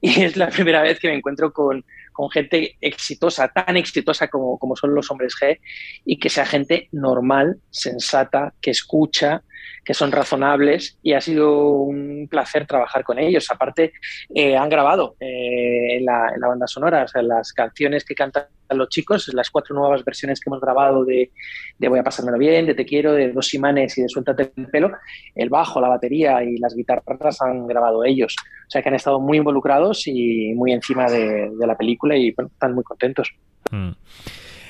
[0.00, 4.58] y es la primera vez que me encuentro con, con gente exitosa, tan exitosa como,
[4.58, 5.58] como son los hombres G
[6.04, 9.42] y que sea gente normal, sensata, que escucha,
[9.86, 13.46] que son razonables y ha sido un placer trabajar con ellos.
[13.50, 13.92] Aparte,
[14.34, 18.14] eh, han grabado eh, en, la, en, la, banda sonora, o sea, las canciones que
[18.14, 21.30] cantan los chicos, las cuatro nuevas versiones que hemos grabado de,
[21.78, 24.66] de Voy a pasármelo bien, de Te quiero, de Dos imanes y de Suéltate el
[24.66, 24.90] pelo,
[25.36, 28.34] el bajo, la batería y las guitarras han grabado ellos.
[28.66, 32.50] O sea que han estado muy involucrados y muy encima de, la película y bueno,
[32.52, 33.32] están muy contentos.
[33.70, 33.90] Mm.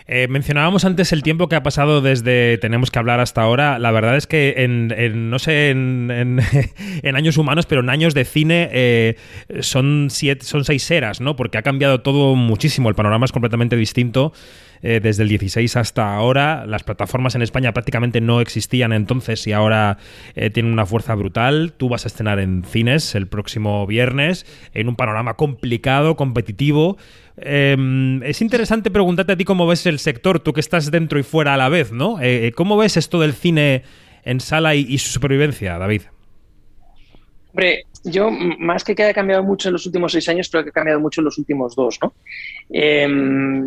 [0.09, 3.79] Eh, mencionábamos antes el tiempo que ha pasado desde Tenemos que hablar hasta ahora.
[3.79, 6.41] La verdad es que en, en no sé, en, en,
[7.03, 9.17] en, años humanos, pero en años de cine eh,
[9.61, 11.35] son, siete, son seis eras, ¿no?
[11.35, 12.89] Porque ha cambiado todo muchísimo.
[12.89, 14.33] El panorama es completamente distinto.
[14.83, 16.67] Eh, desde el 16 hasta ahora.
[16.67, 19.99] Las plataformas en España prácticamente no existían entonces y ahora
[20.35, 21.73] eh, tienen una fuerza brutal.
[21.77, 26.99] Tú vas a estrenar en cines el próximo viernes en un panorama complicado, competitivo.
[27.39, 31.23] Eh, es interesante preguntarte a ti cómo ves el sector, tú que estás dentro y
[31.23, 32.19] fuera a la vez, ¿no?
[32.21, 33.83] Eh, ¿Cómo ves esto del cine
[34.25, 36.03] en sala y su supervivencia, David?
[37.57, 40.69] Hombre, yo más que que haya cambiado mucho en los últimos seis años, creo que
[40.69, 42.13] ha cambiado mucho en los últimos dos, ¿no?
[42.71, 43.09] Eh,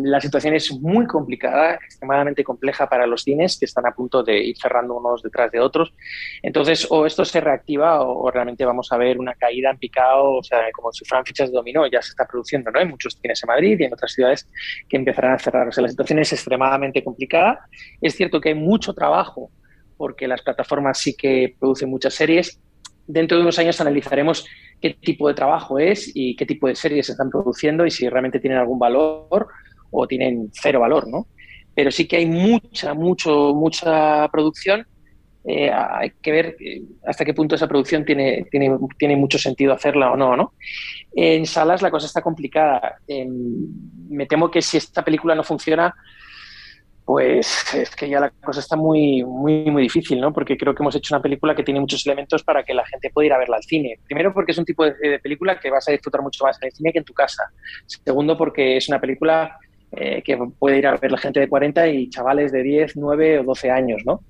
[0.04, 4.38] la situación es muy complicada, extremadamente compleja para los cines que están a punto de
[4.44, 5.92] ir cerrando unos detrás de otros.
[6.40, 10.34] Entonces, o esto se reactiva o, o realmente vamos a ver una caída en picado,
[10.34, 12.78] o sea, como si fueran fichas de dominó, ya se está produciendo, ¿no?
[12.78, 14.48] En muchos cines en Madrid y en otras ciudades
[14.88, 15.66] que empezarán a cerrar.
[15.66, 17.66] O sea, la situación es extremadamente complicada.
[18.00, 19.50] Es cierto que hay mucho trabajo
[19.96, 22.60] porque las plataformas sí que producen muchas series,
[23.12, 24.46] dentro de unos años analizaremos
[24.80, 28.08] qué tipo de trabajo es y qué tipo de series se están produciendo y si
[28.08, 29.48] realmente tienen algún valor
[29.90, 31.26] o tienen cero valor, ¿no?
[31.74, 34.86] Pero sí que hay mucha, mucho, mucha producción.
[35.44, 36.56] Eh, hay que ver
[37.06, 40.52] hasta qué punto esa producción tiene, tiene, tiene mucho sentido hacerla o no, ¿no?
[41.14, 42.96] En salas la cosa está complicada.
[43.08, 43.26] Eh,
[44.08, 45.94] me temo que si esta película no funciona,
[47.10, 50.32] pues es que ya la cosa está muy, muy, muy difícil, ¿no?
[50.32, 53.10] Porque creo que hemos hecho una película que tiene muchos elementos para que la gente
[53.10, 53.98] pueda ir a verla al cine.
[54.04, 56.68] Primero, porque es un tipo de, de película que vas a disfrutar mucho más en
[56.68, 57.42] el cine que en tu casa.
[57.84, 59.58] Segundo, porque es una película
[59.90, 63.40] eh, que puede ir a ver la gente de 40 y chavales de 10, 9
[63.40, 64.20] o 12 años, ¿no?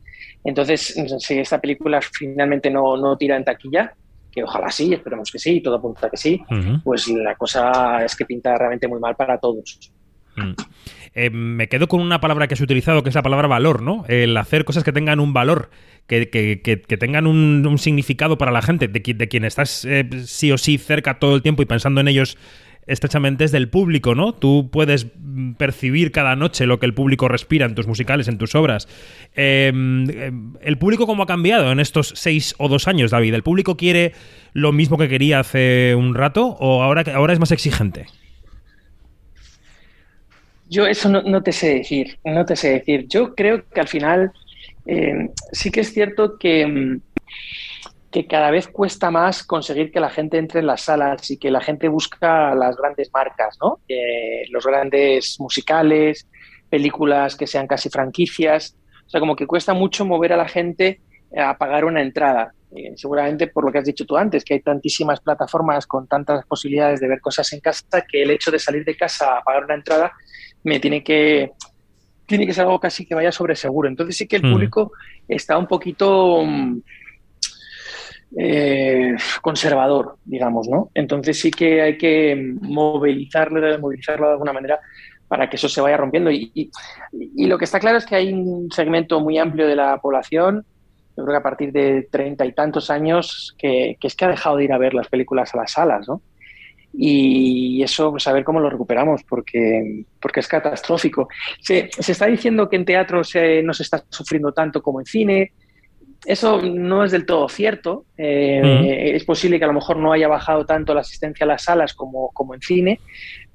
[0.42, 3.92] Entonces, si esta película finalmente no, no tira en taquilla,
[4.32, 6.82] que ojalá sí, esperemos que sí, todo apunta que sí, uh -huh.
[6.82, 9.92] pues la cosa es que pinta realmente muy mal para todos.
[10.36, 10.52] Mm.
[11.14, 14.04] Eh, me quedo con una palabra que has utilizado, que es la palabra valor, ¿no?
[14.08, 15.70] El hacer cosas que tengan un valor,
[16.06, 20.52] que, que, que, tengan un, significado para la gente, de, de quien estás eh, sí
[20.52, 22.36] o sí cerca todo el tiempo y pensando en ellos
[22.86, 24.34] estrechamente es del público, ¿no?
[24.34, 25.06] Tú puedes
[25.58, 28.88] percibir cada noche lo que el público respira en tus musicales, en tus obras.
[29.36, 29.72] Eh,
[30.60, 33.34] ¿El público cómo ha cambiado en estos seis o dos años, David?
[33.34, 34.12] ¿El público quiere
[34.52, 38.06] lo mismo que quería hace un rato o ahora, ahora es más exigente?
[40.70, 43.06] Yo eso no, no, te sé decir, no te sé decir.
[43.08, 44.32] Yo creo que al final
[44.86, 47.00] eh, sí que es cierto que,
[48.10, 51.50] que cada vez cuesta más conseguir que la gente entre en las salas y que
[51.50, 53.80] la gente busca las grandes marcas, ¿no?
[54.50, 56.28] Los grandes musicales,
[56.68, 58.76] películas que sean casi franquicias.
[59.06, 61.00] O sea, como que cuesta mucho mover a la gente
[61.36, 62.54] a pagar una entrada.
[62.94, 67.00] Seguramente por lo que has dicho tú antes, que hay tantísimas plataformas con tantas posibilidades
[67.00, 69.74] de ver cosas en casa que el hecho de salir de casa a pagar una
[69.74, 70.12] entrada
[70.64, 71.52] me tiene que
[72.26, 73.88] tiene que ser algo casi que vaya sobre seguro.
[73.88, 74.52] Entonces sí que el mm.
[74.52, 74.92] público
[75.26, 76.44] está un poquito
[78.38, 80.90] eh, conservador, digamos, ¿no?
[80.94, 84.78] Entonces sí que hay que movilizarlo, movilizarlo de alguna manera
[85.26, 86.30] para que eso se vaya rompiendo.
[86.30, 86.70] Y, y,
[87.12, 90.64] y, lo que está claro es que hay un segmento muy amplio de la población,
[91.16, 94.28] yo creo que a partir de treinta y tantos años, que, que, es que ha
[94.28, 96.22] dejado de ir a ver las películas a las salas, ¿no?
[96.92, 101.28] Y eso, pues a ver cómo lo recuperamos, porque, porque es catastrófico.
[101.60, 105.06] Se, se está diciendo que en teatro se, no se está sufriendo tanto como en
[105.06, 105.52] cine,
[106.26, 108.04] eso no es del todo cierto.
[108.16, 109.16] Eh, mm.
[109.16, 111.94] Es posible que a lo mejor no haya bajado tanto la asistencia a las salas
[111.94, 113.00] como, como en cine,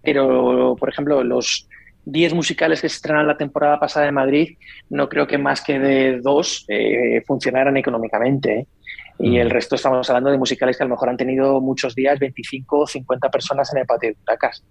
[0.01, 1.67] pero, por ejemplo, los
[2.05, 4.57] 10 musicales que se estrenaron la temporada pasada en Madrid,
[4.89, 8.59] no creo que más que de dos eh, funcionaran económicamente.
[8.59, 8.67] ¿eh?
[9.17, 12.19] Y el resto estamos hablando de musicales que a lo mejor han tenido muchos días
[12.19, 14.63] 25 o 50 personas en el patio de butacas.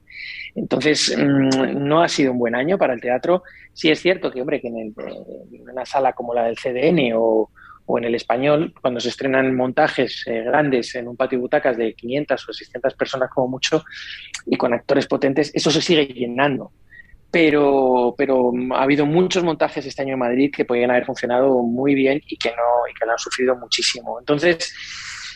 [0.55, 3.43] Entonces, mmm, no ha sido un buen año para el teatro.
[3.73, 4.95] Sí es cierto que, hombre, que en, el,
[5.53, 7.51] en una sala como la del CDN o,
[7.87, 11.77] o en el español, cuando se estrenan montajes eh, grandes en un patio de butacas
[11.77, 13.85] de 500 o 600 personas como mucho
[14.47, 16.73] y con actores potentes, eso se sigue llenando.
[17.35, 21.93] Pero, pero ha habido muchos montajes este año en Madrid que podrían haber funcionado muy
[21.97, 24.21] bien y que no, y que lo han sufrido muchísimo.
[24.21, 24.73] Entonces,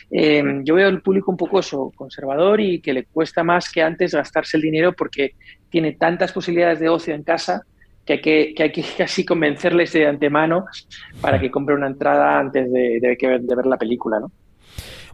[0.09, 3.83] eh, yo veo al público un poco eso, conservador y que le cuesta más que
[3.83, 5.33] antes gastarse el dinero porque
[5.69, 7.63] tiene tantas posibilidades de ocio en casa
[8.05, 10.67] que hay que, que, hay que casi convencerles de antemano
[11.19, 14.31] para que compre una entrada antes de, de ver la película, ¿no?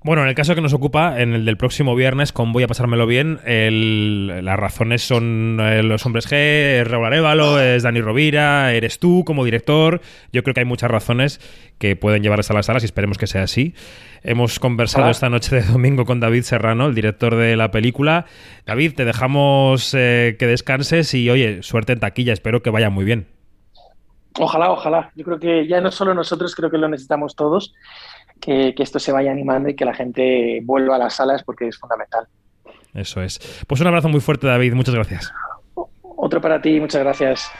[0.05, 2.67] Bueno, en el caso que nos ocupa, en el del próximo viernes, con Voy a
[2.67, 8.01] pasármelo bien, el, las razones son eh, los hombres G, es Raúl Arevalo, es Dani
[8.01, 10.01] Rovira, eres tú como director.
[10.31, 11.41] Yo creo que hay muchas razones
[11.79, 13.73] que pueden llevarles a las salas y esperemos que sea así.
[14.21, 15.11] Hemos conversado Hola.
[15.11, 18.27] esta noche de domingo con David Serrano, el director de la película.
[18.67, 22.33] David, te dejamos eh, que descanses y, oye, suerte en taquilla.
[22.33, 23.25] Espero que vaya muy bien.
[24.37, 25.11] Ojalá, ojalá.
[25.15, 27.73] Yo creo que ya no solo nosotros, creo que lo necesitamos todos
[28.45, 31.67] que, que, esto se vaya animando y que la gente vuelva a las salas porque
[31.67, 32.27] es fundamental.
[32.93, 33.63] Eso es.
[33.67, 34.73] Pues un abrazo muy fuerte, David.
[34.73, 35.33] Muchas gracias.
[36.01, 36.79] Otro para ti.
[36.79, 37.51] Muchas gracias.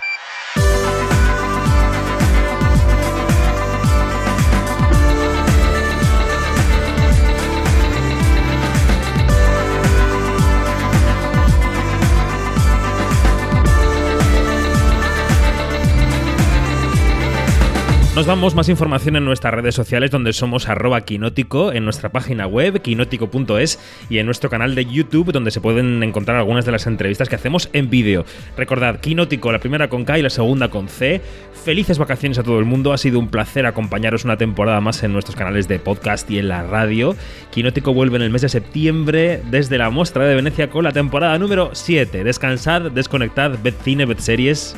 [18.16, 22.82] Nos vamos, más información en nuestras redes sociales donde somos arroba en nuestra página web
[22.82, 23.78] quinótico.es
[24.10, 27.36] y en nuestro canal de YouTube donde se pueden encontrar algunas de las entrevistas que
[27.36, 28.24] hacemos en vídeo.
[28.56, 31.22] Recordad, quinótico, la primera con K y la segunda con C.
[31.66, 35.12] Felices vacaciones a todo el mundo, ha sido un placer acompañaros una temporada más en
[35.12, 37.18] nuestros canales de podcast y en la radio.
[37.52, 41.38] Quinótico vuelve en el mes de septiembre desde la muestra de Venecia con la temporada
[41.38, 42.24] número 7.
[42.24, 44.74] Descansad, desconectad, ved cine, ved series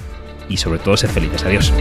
[0.49, 1.43] y sobre todo sed felices.
[1.43, 1.71] Adiós.